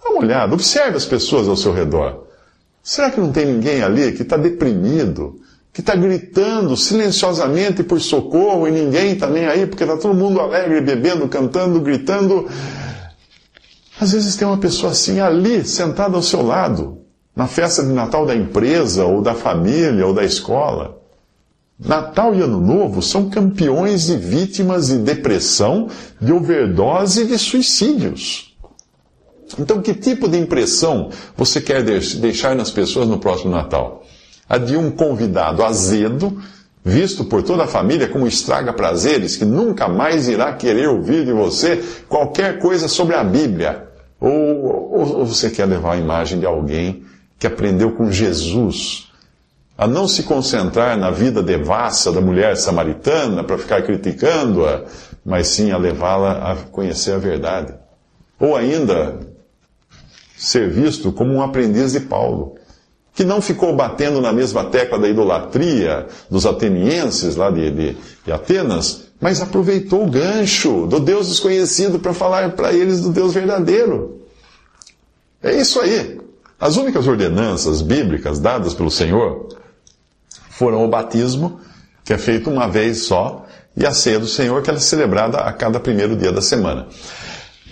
dá 0.06 0.12
uma 0.12 0.22
olhada, 0.22 0.54
observe 0.54 0.96
as 0.96 1.06
pessoas 1.06 1.48
ao 1.48 1.58
seu 1.58 1.74
redor. 1.74 2.26
Será 2.84 3.10
que 3.10 3.20
não 3.20 3.32
tem 3.32 3.46
ninguém 3.48 3.82
ali 3.82 4.12
que 4.12 4.22
está 4.22 4.38
deprimido, 4.38 5.42
que 5.74 5.82
está 5.82 5.96
gritando 5.96 6.78
silenciosamente 6.78 7.84
por 7.84 8.00
socorro 8.00 8.68
e 8.68 8.72
ninguém 8.72 9.14
está 9.14 9.28
nem 9.28 9.48
aí, 9.48 9.66
porque 9.66 9.84
está 9.84 9.98
todo 9.98 10.14
mundo 10.14 10.40
alegre, 10.40 10.80
bebendo, 10.82 11.28
cantando, 11.28 11.82
gritando. 11.82 12.48
Às 14.00 14.12
vezes 14.12 14.36
tem 14.36 14.48
uma 14.48 14.58
pessoa 14.58 14.92
assim 14.92 15.20
ali, 15.20 15.66
sentada 15.66 16.16
ao 16.16 16.22
seu 16.22 16.46
lado, 16.46 17.00
na 17.36 17.48
festa 17.48 17.84
de 17.84 17.92
Natal 17.92 18.26
da 18.26 18.36
empresa, 18.36 19.04
ou 19.06 19.22
da 19.22 19.34
família, 19.34 20.06
ou 20.06 20.14
da 20.14 20.24
escola. 20.24 21.02
Natal 21.78 22.34
e 22.34 22.42
Ano 22.42 22.62
Novo 22.62 23.02
são 23.02 23.30
campeões 23.30 24.06
de 24.06 24.16
vítimas 24.16 24.88
de 24.88 24.98
depressão, 25.00 25.90
de 26.22 26.32
overdose 26.32 27.24
e 27.24 27.28
de 27.28 27.38
suicídios. 27.38 28.55
Então, 29.60 29.82
que 29.82 29.94
tipo 29.94 30.28
de 30.28 30.38
impressão 30.38 31.10
você 31.38 31.62
quer 31.62 31.84
deixar 31.84 32.56
nas 32.56 32.72
pessoas 32.72 33.08
no 33.08 33.20
próximo 33.20 33.52
Natal? 33.52 34.04
a 34.48 34.58
de 34.58 34.78
um 34.78 34.92
convidado 34.92 35.64
azedo, 35.64 36.42
visto 36.84 37.26
por 37.26 37.42
toda 37.42 37.64
a 37.64 37.68
família 37.68 38.08
como 38.08 38.28
estraga 38.28 38.72
prazeres, 38.72 39.36
que 39.36 39.46
nunca 39.46 39.88
mais 39.88 40.28
irá 40.28 40.54
querer 40.54 40.88
ouvir 40.88 41.26
de 41.26 41.34
você 41.34 41.84
qualquer 42.08 42.60
coisa 42.60 42.88
sobre 42.88 43.16
a 43.16 43.24
Bíblia. 43.24 43.88
Ou, 44.20 44.94
ou, 44.94 45.26
você 45.26 45.50
quer 45.50 45.66
levar 45.66 45.94
a 45.94 45.98
imagem 45.98 46.40
de 46.40 46.46
alguém 46.46 47.04
que 47.38 47.48
aprendeu 47.48 47.92
com 47.92 48.12
Jesus 48.12 49.12
a 49.78 49.86
não 49.86 50.08
se 50.08 50.24
concentrar 50.24 50.98
na 50.98 51.12
vida 51.12 51.44
devassa 51.44 52.10
da 52.10 52.22
mulher 52.22 52.56
samaritana 52.56 53.44
para 53.44 53.58
ficar 53.58 53.82
criticando-a, 53.82 54.86
mas 55.26 55.48
sim 55.50 55.72
a 55.72 55.78
levá-la 55.78 56.52
a 56.52 56.56
conhecer 56.56 57.14
a 57.14 57.18
verdade. 57.18 57.74
Ou 58.40 58.56
ainda, 58.56 59.20
ser 60.38 60.70
visto 60.70 61.12
como 61.12 61.34
um 61.34 61.42
aprendiz 61.42 61.94
de 61.94 62.00
Paulo 62.02 62.56
que 63.16 63.24
não 63.24 63.42
ficou 63.42 63.74
batendo 63.74 64.20
na 64.20 64.34
mesma 64.34 64.66
tecla 64.66 65.00
da 65.00 65.08
idolatria 65.08 66.06
dos 66.30 66.46
atenienses 66.46 67.38
lá 67.38 67.50
de, 67.50 67.72
de, 67.72 67.98
de 68.26 68.32
Atenas, 68.32 69.06
mas 69.22 69.42
aproveitou 69.42 70.04
o 70.04 70.12
gancho 70.12 70.86
do 70.86 71.00
Deus 71.00 71.30
desconhecido 71.30 71.98
para 71.98 72.14
falar 72.14 72.52
para 72.52 72.74
eles 72.74 73.00
do 73.00 73.10
Deus 73.10 73.34
verdadeiro. 73.34 74.20
É 75.42 75.56
isso 75.56 75.80
aí. 75.80 76.20
As 76.60 76.76
únicas 76.76 77.08
ordenanças 77.08 77.82
bíblicas 77.82 78.38
dadas 78.38 78.74
pelo 78.74 78.92
Senhor 78.92 79.48
foram 80.50 80.84
o 80.84 80.88
batismo, 80.90 81.62
que 82.04 82.12
é 82.12 82.18
feito 82.18 82.50
uma 82.50 82.68
vez 82.68 83.04
só, 83.04 83.46
e 83.78 83.86
a 83.86 83.94
ceia 83.94 84.20
do 84.20 84.28
Senhor, 84.28 84.62
que 84.62 84.72
é 84.72 84.78
celebrada 84.78 85.38
a 85.38 85.54
cada 85.54 85.80
primeiro 85.80 86.16
dia 86.16 86.32
da 86.32 86.42
semana. 86.42 86.88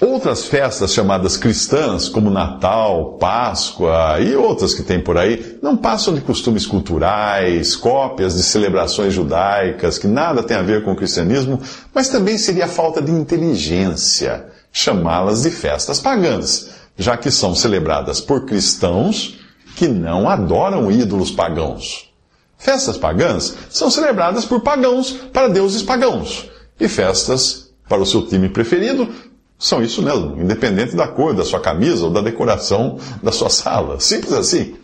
Outras 0.01 0.45
festas 0.45 0.91
chamadas 0.91 1.37
cristãs, 1.37 2.09
como 2.09 2.29
Natal, 2.29 3.17
Páscoa 3.19 4.19
e 4.19 4.35
outras 4.35 4.73
que 4.73 4.81
tem 4.81 4.99
por 4.99 5.17
aí, 5.17 5.57
não 5.61 5.77
passam 5.77 6.13
de 6.13 6.21
costumes 6.21 6.65
culturais, 6.65 7.75
cópias 7.75 8.35
de 8.35 8.43
celebrações 8.43 9.13
judaicas, 9.13 9.97
que 9.97 10.07
nada 10.07 10.43
tem 10.43 10.57
a 10.57 10.63
ver 10.63 10.83
com 10.83 10.91
o 10.91 10.95
cristianismo, 10.95 11.61
mas 11.93 12.09
também 12.09 12.37
seria 12.37 12.67
falta 12.67 13.01
de 13.01 13.11
inteligência 13.11 14.51
chamá-las 14.71 15.43
de 15.43 15.51
festas 15.51 15.99
pagãs, 15.99 16.71
já 16.97 17.15
que 17.15 17.29
são 17.29 17.53
celebradas 17.53 18.19
por 18.19 18.45
cristãos 18.45 19.39
que 19.75 19.87
não 19.87 20.27
adoram 20.27 20.91
ídolos 20.91 21.29
pagãos. 21.29 22.11
Festas 22.57 22.97
pagãs 22.97 23.55
são 23.69 23.91
celebradas 23.91 24.43
por 24.43 24.61
pagãos 24.61 25.11
para 25.11 25.47
deuses 25.47 25.83
pagãos, 25.83 26.49
e 26.79 26.87
festas 26.87 27.71
para 27.87 28.01
o 28.01 28.05
seu 28.05 28.25
time 28.25 28.49
preferido 28.49 29.07
são 29.63 29.81
isso 29.81 30.01
mesmo, 30.03 30.35
independente 30.41 30.93
da 30.93 31.07
cor 31.07 31.33
da 31.33 31.45
sua 31.45 31.57
camisa 31.57 32.03
ou 32.03 32.11
da 32.11 32.19
decoração 32.19 32.97
da 33.23 33.31
sua 33.31 33.49
sala. 33.49 33.97
Simples 33.97 34.33
assim. 34.33 34.75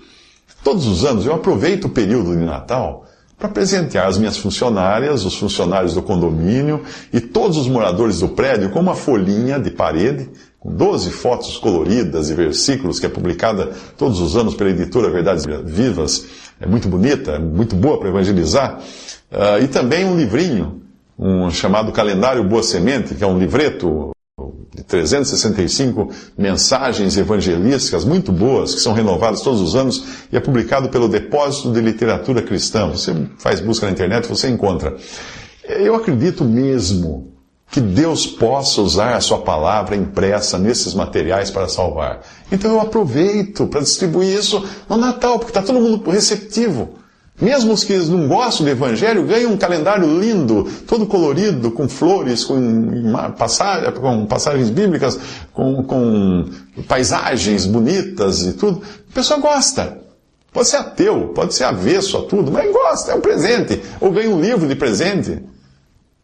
Todos 0.63 0.87
os 0.87 1.03
anos 1.03 1.25
eu 1.25 1.33
aproveito 1.33 1.85
o 1.85 1.89
período 1.89 2.31
de 2.31 2.45
Natal 2.45 3.05
para 3.37 3.49
presentear 3.49 4.07
as 4.07 4.17
minhas 4.17 4.37
funcionárias, 4.37 5.25
os 5.25 5.35
funcionários 5.35 5.95
do 5.95 6.01
condomínio 6.01 6.81
e 7.11 7.19
todos 7.19 7.57
os 7.57 7.67
moradores 7.67 8.21
do 8.21 8.29
prédio 8.29 8.69
com 8.69 8.79
uma 8.79 8.95
folhinha 8.95 9.59
de 9.59 9.69
parede 9.69 10.29
com 10.57 10.73
12 10.73 11.11
fotos 11.11 11.57
coloridas 11.57 12.29
e 12.29 12.33
versículos 12.33 13.01
que 13.01 13.05
é 13.05 13.09
publicada 13.09 13.73
todos 13.97 14.21
os 14.21 14.37
anos 14.37 14.55
pela 14.55 14.69
editora 14.69 15.09
Verdades 15.09 15.45
Vivas. 15.65 16.25
É 16.57 16.65
muito 16.65 16.87
bonita, 16.87 17.31
é 17.31 17.39
muito 17.39 17.75
boa 17.75 17.99
para 17.99 18.07
evangelizar. 18.07 18.79
Uh, 19.29 19.61
e 19.61 19.67
também 19.67 20.05
um 20.05 20.17
livrinho, 20.17 20.81
um 21.17 21.51
chamado 21.51 21.91
Calendário 21.91 22.41
Boa 22.45 22.63
Semente, 22.63 23.13
que 23.13 23.23
é 23.25 23.27
um 23.27 23.37
livreto 23.37 24.11
365 24.87 26.09
mensagens 26.37 27.17
evangelísticas 27.17 28.05
muito 28.05 28.31
boas, 28.31 28.75
que 28.75 28.81
são 28.81 28.93
renovadas 28.93 29.41
todos 29.41 29.61
os 29.61 29.75
anos, 29.75 30.03
e 30.31 30.37
é 30.37 30.39
publicado 30.39 30.89
pelo 30.89 31.07
Depósito 31.07 31.71
de 31.71 31.81
Literatura 31.81 32.41
Cristã. 32.41 32.87
Você 32.89 33.13
faz 33.37 33.59
busca 33.59 33.85
na 33.85 33.91
internet, 33.91 34.27
você 34.27 34.49
encontra. 34.49 34.95
Eu 35.67 35.95
acredito 35.95 36.43
mesmo 36.43 37.33
que 37.71 37.79
Deus 37.79 38.25
possa 38.25 38.81
usar 38.81 39.15
a 39.15 39.21
sua 39.21 39.39
palavra 39.39 39.95
impressa 39.95 40.57
nesses 40.57 40.93
materiais 40.93 41.51
para 41.51 41.67
salvar. 41.67 42.21
Então 42.51 42.71
eu 42.71 42.79
aproveito 42.79 43.67
para 43.67 43.81
distribuir 43.81 44.37
isso 44.37 44.67
no 44.89 44.97
Natal, 44.97 45.37
porque 45.37 45.51
está 45.51 45.61
todo 45.61 45.79
mundo 45.79 46.09
receptivo. 46.09 46.98
Mesmo 47.41 47.71
os 47.71 47.85
que 47.85 47.95
não 47.95 48.27
gostam 48.27 48.65
do 48.65 48.71
Evangelho 48.71 49.25
ganham 49.25 49.53
um 49.53 49.57
calendário 49.57 50.19
lindo, 50.19 50.67
todo 50.85 51.05
colorido, 51.05 51.71
com 51.71 51.87
flores, 51.87 52.43
com, 52.43 52.57
passagem, 53.37 53.91
com 53.93 54.25
passagens 54.25 54.69
bíblicas, 54.69 55.17
com, 55.53 55.81
com 55.83 56.45
paisagens 56.87 57.65
bonitas 57.65 58.41
e 58.41 58.53
tudo. 58.53 58.81
A 59.09 59.13
pessoa 59.13 59.39
gosta. 59.39 59.99
Pode 60.51 60.67
ser 60.67 60.77
ateu, 60.77 61.31
pode 61.33 61.53
ser 61.53 61.63
avesso 61.63 62.17
a 62.17 62.21
tudo, 62.23 62.51
mas 62.51 62.69
gosta, 62.73 63.11
é 63.11 63.15
um 63.15 63.21
presente. 63.21 63.81
Ou 64.01 64.11
ganha 64.11 64.29
um 64.29 64.41
livro 64.41 64.67
de 64.67 64.75
presente. 64.75 65.39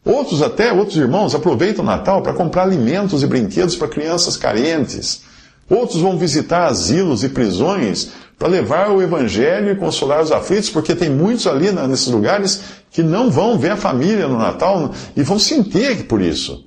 Outros 0.04 0.42
até, 0.42 0.72
outros 0.72 0.96
irmãos, 0.98 1.34
aproveitam 1.34 1.82
o 1.82 1.86
Natal 1.86 2.22
para 2.22 2.34
comprar 2.34 2.62
alimentos 2.62 3.22
e 3.22 3.26
brinquedos 3.26 3.74
para 3.74 3.88
crianças 3.88 4.36
carentes. 4.36 5.22
Outros 5.68 6.00
vão 6.00 6.18
visitar 6.18 6.66
asilos 6.66 7.24
e 7.24 7.28
prisões 7.28 8.10
para 8.38 8.48
levar 8.48 8.90
o 8.90 9.02
Evangelho 9.02 9.72
e 9.72 9.76
consolar 9.76 10.22
os 10.22 10.30
aflitos, 10.30 10.68
porque 10.68 10.94
tem 10.94 11.08
muitos 11.10 11.46
ali 11.46 11.72
nesses 11.72 12.08
lugares 12.08 12.60
que 12.90 13.02
não 13.02 13.30
vão 13.30 13.58
ver 13.58 13.72
a 13.72 13.76
família 13.76 14.28
no 14.28 14.38
Natal 14.38 14.92
e 15.16 15.22
vão 15.22 15.38
sentir 15.38 16.04
por 16.04 16.20
isso. 16.20 16.64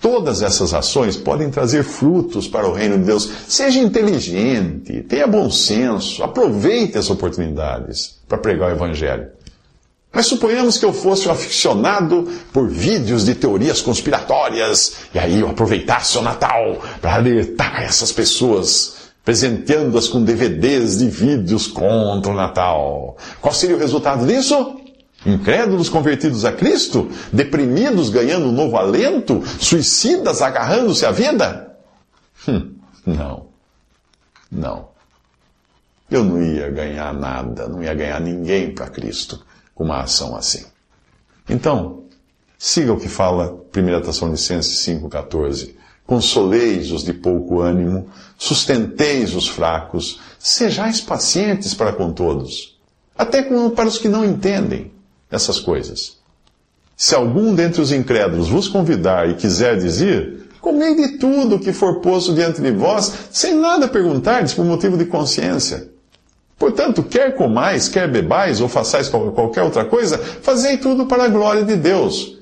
Todas 0.00 0.42
essas 0.42 0.72
ações 0.72 1.16
podem 1.16 1.50
trazer 1.50 1.82
frutos 1.82 2.46
para 2.46 2.68
o 2.68 2.72
reino 2.72 2.96
de 2.98 3.04
Deus. 3.04 3.28
Seja 3.48 3.80
inteligente, 3.80 5.02
tenha 5.02 5.26
bom 5.26 5.50
senso, 5.50 6.22
aproveite 6.22 6.96
as 6.96 7.10
oportunidades 7.10 8.20
para 8.28 8.38
pregar 8.38 8.70
o 8.70 8.76
Evangelho. 8.76 9.26
Mas 10.12 10.26
suponhamos 10.26 10.78
que 10.78 10.84
eu 10.84 10.92
fosse 10.92 11.28
um 11.28 11.32
aficionado 11.32 12.28
por 12.52 12.68
vídeos 12.68 13.24
de 13.24 13.34
teorias 13.34 13.80
conspiratórias, 13.80 14.94
e 15.12 15.18
aí 15.18 15.40
eu 15.40 15.50
aproveitasse 15.50 16.16
o 16.16 16.22
Natal 16.22 16.80
para 17.00 17.16
alertar 17.16 17.82
essas 17.82 18.12
pessoas 18.12 18.97
presenteando-as 19.28 20.08
com 20.08 20.24
DVDs 20.24 20.96
de 20.96 21.10
vídeos 21.10 21.66
contra 21.66 22.32
o 22.32 22.34
Natal. 22.34 23.14
Qual 23.42 23.52
seria 23.52 23.76
o 23.76 23.78
resultado 23.78 24.26
disso? 24.26 24.80
Incrédulos 25.26 25.90
convertidos 25.90 26.46
a 26.46 26.52
Cristo? 26.52 27.10
Deprimidos 27.30 28.08
ganhando 28.08 28.46
um 28.46 28.52
novo 28.52 28.78
alento? 28.78 29.42
Suicidas 29.60 30.40
agarrando-se 30.40 31.04
à 31.04 31.10
vida? 31.10 31.76
Hum, 32.48 32.72
não. 33.04 33.48
Não. 34.50 34.88
Eu 36.10 36.24
não 36.24 36.42
ia 36.42 36.70
ganhar 36.70 37.12
nada, 37.12 37.68
não 37.68 37.82
ia 37.82 37.92
ganhar 37.92 38.22
ninguém 38.22 38.74
para 38.74 38.88
Cristo 38.88 39.44
com 39.74 39.84
uma 39.84 40.00
ação 40.00 40.36
assim. 40.36 40.64
Então, 41.46 42.04
siga 42.58 42.94
o 42.94 42.98
que 42.98 43.10
fala 43.10 43.62
1 43.76 44.00
Tessalonicenses 44.00 44.78
5,14. 44.86 45.74
Consoleis 46.08 46.90
os 46.90 47.04
de 47.04 47.12
pouco 47.12 47.60
ânimo, 47.60 48.08
sustenteis 48.38 49.34
os 49.34 49.46
fracos, 49.46 50.18
sejais 50.38 51.02
pacientes 51.02 51.74
para 51.74 51.92
com 51.92 52.10
todos, 52.12 52.78
até 53.14 53.42
para 53.42 53.86
os 53.86 53.98
que 53.98 54.08
não 54.08 54.24
entendem 54.24 54.90
essas 55.30 55.60
coisas. 55.60 56.16
Se 56.96 57.14
algum 57.14 57.54
dentre 57.54 57.82
os 57.82 57.92
incrédulos 57.92 58.48
vos 58.48 58.68
convidar 58.68 59.28
e 59.28 59.34
quiser 59.34 59.76
dizer, 59.76 60.48
comei 60.62 60.96
de 60.96 61.18
tudo 61.18 61.58
que 61.58 61.74
for 61.74 62.00
posto 62.00 62.32
diante 62.32 62.62
de 62.62 62.70
vós, 62.70 63.12
sem 63.30 63.54
nada 63.54 63.86
perguntardes 63.86 64.54
por 64.54 64.64
motivo 64.64 64.96
de 64.96 65.04
consciência. 65.04 65.90
Portanto, 66.58 67.02
quer 67.02 67.34
comais, 67.36 67.86
quer 67.86 68.10
bebais 68.10 68.62
ou 68.62 68.68
façais 68.68 69.10
qualquer 69.10 69.62
outra 69.62 69.84
coisa, 69.84 70.16
fazei 70.16 70.78
tudo 70.78 71.04
para 71.04 71.24
a 71.24 71.28
glória 71.28 71.64
de 71.64 71.76
Deus. 71.76 72.37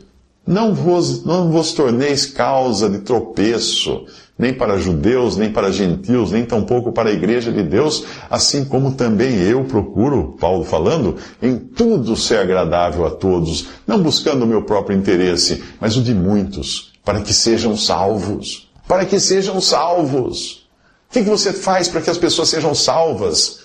Não 0.46 0.72
vos, 0.72 1.24
não 1.24 1.50
vos 1.50 1.72
torneis 1.72 2.24
causa 2.24 2.88
de 2.88 2.98
tropeço, 2.98 4.06
nem 4.38 4.54
para 4.54 4.78
judeus, 4.78 5.37
nem 5.37 5.50
para 5.50 5.72
gentios, 5.72 6.30
nem 6.30 6.44
tampouco 6.44 6.92
para 6.92 7.09
a 7.09 7.12
igreja 7.12 7.50
de 7.50 7.62
Deus, 7.62 8.04
assim 8.30 8.64
como 8.64 8.92
também 8.92 9.40
eu 9.40 9.64
procuro, 9.64 10.37
Paulo 10.38 10.64
falando, 10.64 11.16
em 11.42 11.56
tudo 11.56 12.16
ser 12.16 12.38
agradável 12.38 13.04
a 13.06 13.11
todos, 13.11 13.68
não 13.87 14.00
buscando 14.00 14.44
o 14.44 14.46
meu 14.46 14.62
próprio 14.62 14.96
interesse, 14.96 15.64
mas 15.80 15.96
o 15.96 16.02
de 16.02 16.14
muitos, 16.14 16.92
para 17.04 17.20
que 17.20 17.35
sejam 17.35 17.76
salvos. 17.76 18.70
Para 18.87 19.04
que 19.04 19.18
sejam 19.18 19.61
salvos. 19.61 20.68
O 21.11 21.14
que, 21.14 21.24
que 21.24 21.30
você 21.30 21.52
faz 21.52 21.88
para 21.88 22.00
que 22.00 22.11
as 22.11 22.18
pessoas 22.18 22.48
sejam 22.48 22.74
salvas? 22.74 23.61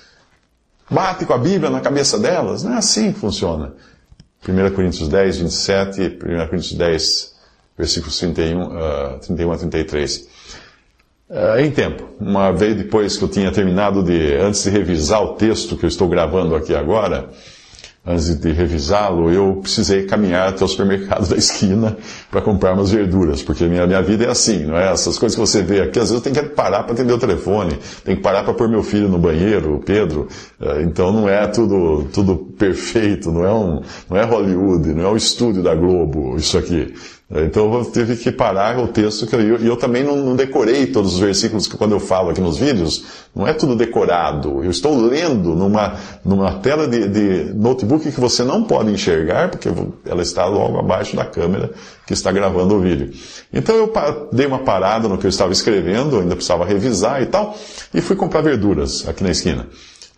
Bate 0.90 1.26
com 1.26 1.34
a 1.34 1.38
Bíblia 1.38 1.70
na 1.70 1.80
cabeça 1.80 2.18
delas? 2.18 2.64
Não 2.64 2.74
é 2.74 2.78
assim 2.78 3.12
que 3.12 3.20
funciona. 3.20 3.74
1 4.48 4.72
Coríntios 4.74 5.08
10, 5.08 5.38
27, 5.40 6.02
1 6.02 6.48
Coríntios 6.48 6.74
10, 6.74 7.36
versículos 7.78 8.18
31, 8.18 8.62
uh, 8.64 9.20
31 9.20 9.52
a 9.52 9.58
33. 9.58 10.28
Uh, 11.30 11.60
em 11.60 11.72
tempo, 11.72 12.10
uma 12.20 12.52
vez 12.52 12.76
depois 12.76 13.18
que 13.18 13.24
eu 13.24 13.30
tinha 13.30 13.52
terminado 13.52 14.04
de, 14.04 14.36
antes 14.36 14.64
de 14.64 14.70
revisar 14.70 15.22
o 15.24 15.36
texto 15.36 15.78
que 15.78 15.86
eu 15.86 15.90
estou 15.90 16.10
gravando 16.10 16.56
aqui 16.56 16.76
agora, 16.76 17.30
antes 18.06 18.34
de 18.36 18.52
revisá-lo, 18.52 19.32
eu 19.32 19.58
precisei 19.62 20.06
caminhar 20.06 20.50
até 20.50 20.66
o 20.66 20.68
supermercado 20.68 21.28
da 21.30 21.36
esquina 21.36 21.98
para 22.32 22.42
comprar 22.42 22.74
umas 22.74 22.90
verduras, 22.90 23.44
porque 23.44 23.66
minha, 23.66 23.86
minha 23.86 24.02
vida 24.02 24.26
é 24.26 24.30
assim, 24.30 24.66
não 24.66 24.76
é? 24.76 24.92
Essas 24.92 25.18
coisas 25.18 25.36
que 25.36 25.40
você 25.40 25.62
vê 25.62 25.82
aqui, 25.82 26.00
às 26.00 26.10
vezes 26.10 26.14
eu 26.14 26.22
tenho 26.22 26.48
que 26.48 26.54
parar 26.54 26.84
para 26.84 26.94
atender 26.94 27.14
o 27.14 27.20
telefone, 27.20 27.78
tenho 28.04 28.18
que 28.18 28.24
parar 28.24 28.44
para 28.44 28.54
pôr 28.54 28.68
meu 28.68 28.82
filho 28.82 29.08
no 29.08 29.20
banheiro, 29.20 29.76
o 29.76 29.80
Pedro, 29.80 30.28
eh, 30.60 30.82
então 30.82 31.12
não 31.12 31.30
é 31.30 31.46
tudo, 31.48 32.08
tudo 32.12 32.36
perfeito, 32.38 33.32
não 33.32 33.46
é, 33.46 33.54
um, 33.54 33.82
não 34.10 34.18
é 34.18 34.24
Hollywood, 34.24 34.94
não 34.94 35.04
é 35.04 35.08
o 35.08 35.16
estúdio 35.16 35.62
da 35.62 35.76
Globo, 35.76 36.36
isso 36.38 36.58
aqui. 36.58 36.94
Então 37.34 37.74
eu 37.74 37.86
tive 37.86 38.18
que 38.18 38.30
parar 38.30 38.78
o 38.78 38.90
texto 38.90 39.26
que 39.26 39.34
eu, 39.34 39.62
e 39.62 39.66
eu 39.66 39.78
também 39.78 40.04
não, 40.04 40.18
não, 40.18 40.36
decorei 40.36 40.88
todos 40.88 41.14
os 41.14 41.20
versículos 41.20 41.66
que 41.66 41.78
quando 41.78 41.94
eu 41.94 42.00
falo 42.00 42.30
aqui 42.30 42.42
nos 42.42 42.58
vídeos, 42.58 43.06
não 43.34 43.48
é 43.48 43.54
tudo 43.54 43.74
decorado. 43.74 44.62
Eu 44.62 44.70
estou 44.70 45.00
lendo 45.00 45.56
numa, 45.56 45.96
numa 46.26 46.56
tela 46.60 46.86
de, 46.86 47.08
de 47.08 47.54
notebook 47.54 48.12
que 48.12 48.20
você 48.20 48.44
não 48.44 48.66
pode 48.66 48.92
enxergar, 48.92 49.50
porque 49.50 49.70
ela 50.06 50.22
está 50.22 50.46
logo 50.46 50.78
abaixo 50.78 51.16
da 51.16 51.24
câmera 51.24 51.72
que 52.06 52.12
está 52.12 52.34
gravando 52.34 52.76
o 52.76 52.82
vídeo. 52.82 53.14
Então 53.54 53.76
eu 53.76 53.94
dei 54.34 54.46
uma 54.46 54.60
parada 54.60 55.08
no 55.08 55.18
que 55.18 55.26
eu 55.26 55.30
estava 55.30 55.54
escrevendo, 55.54 56.20
ainda 56.20 56.36
precisava 56.36 56.66
revisar 56.66 57.22
e 57.22 57.28
tal, 57.28 57.58
e 57.94 58.02
fui 58.02 58.18
comprar 58.18 58.42
verduras 58.42 59.08
aqui 59.08 59.24
na 59.24 59.32
esquina. 59.32 59.70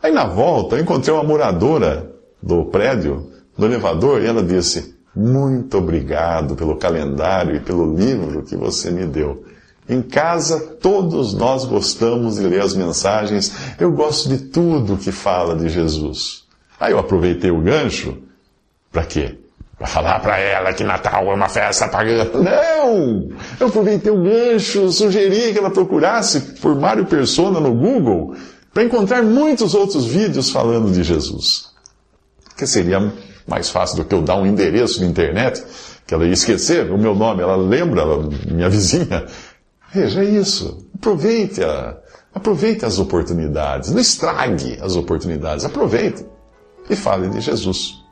Aí 0.02 0.12
na 0.12 0.26
volta 0.26 0.78
eu 0.78 0.82
encontrei 0.82 1.14
uma 1.14 1.24
moradora 1.24 2.12
do 2.42 2.66
prédio, 2.66 3.30
do 3.56 3.68
elevador, 3.68 4.24
e 4.24 4.26
ela 4.26 4.42
disse, 4.42 4.93
muito 5.16 5.78
obrigado 5.78 6.56
pelo 6.56 6.78
calendário 6.78 7.56
e 7.56 7.60
pelo 7.60 7.96
livro 7.96 8.44
que 8.44 8.56
você 8.56 8.90
me 8.90 9.06
deu. 9.06 9.46
Em 9.88 10.02
casa, 10.02 10.60
todos 10.60 11.34
nós 11.34 11.66
gostamos 11.66 12.36
de 12.36 12.44
ler 12.44 12.62
as 12.62 12.74
mensagens. 12.74 13.54
Eu 13.80 13.92
gosto 13.92 14.30
de 14.30 14.38
tudo 14.38 14.98
que 14.98 15.12
fala 15.12 15.56
de 15.56 15.70
Jesus. 15.70 16.44
Aí 16.80 16.94
eu 16.94 17.00
aproveitei 17.00 17.52
o 17.52 17.62
gancho. 17.62 18.18
Para 18.92 19.04
quê? 19.04 19.38
Para 19.78 19.88
falar 19.88 20.20
para 20.20 20.38
ela 20.40 20.74
que 20.74 20.84
Natal 20.84 21.26
é 21.26 21.34
uma 21.36 21.50
festa 21.50 21.88
pagã. 21.88 22.26
Não! 22.34 23.30
Eu 23.60 23.68
aproveitei 23.68 24.12
o 24.12 24.24
gancho, 24.24 24.90
sugeri 24.92 25.52
que 25.52 25.60
ela 25.60 25.70
procurasse 25.70 26.40
por 26.62 26.76
Mário 26.80 27.06
Persona 27.06 27.60
no 27.60 27.74
Google 27.74 28.36
para 28.74 28.84
encontrar 28.84 29.22
muitos 29.22 29.76
outros 29.76 30.06
vídeos 30.06 30.50
falando 30.50 30.92
de 30.92 31.04
Jesus. 31.04 31.72
Que 32.58 32.66
seria 32.66 33.14
mais 33.48 33.70
fácil 33.70 33.98
do 33.98 34.06
que 34.06 34.16
eu 34.16 34.22
dar 34.22 34.38
um 34.38 34.46
endereço 34.46 35.00
de 35.00 35.06
internet, 35.06 35.64
que 36.06 36.14
ela 36.14 36.26
ia 36.26 36.34
esquecer 36.34 36.92
o 36.92 36.98
meu 36.98 37.16
nome, 37.16 37.42
ela 37.42 37.56
lembra, 37.56 38.02
ela, 38.02 38.30
minha 38.50 38.70
vizinha. 38.70 39.26
Veja 39.94 40.24
isso. 40.24 40.88
Aproveite, 40.96 41.64
a, 41.64 41.98
aproveite 42.34 42.86
as 42.86 43.00
oportunidades. 43.00 43.92
Não 43.92 44.00
estrague 44.00 44.78
as 44.82 44.96
oportunidades. 44.96 45.66
Aproveite 45.66 46.26
e 46.90 46.96
fale 46.96 47.30
de 47.30 47.42
Jesus. 47.42 48.04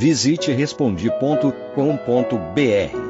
Visite 0.00 0.50
respondi.com.br. 0.52 3.09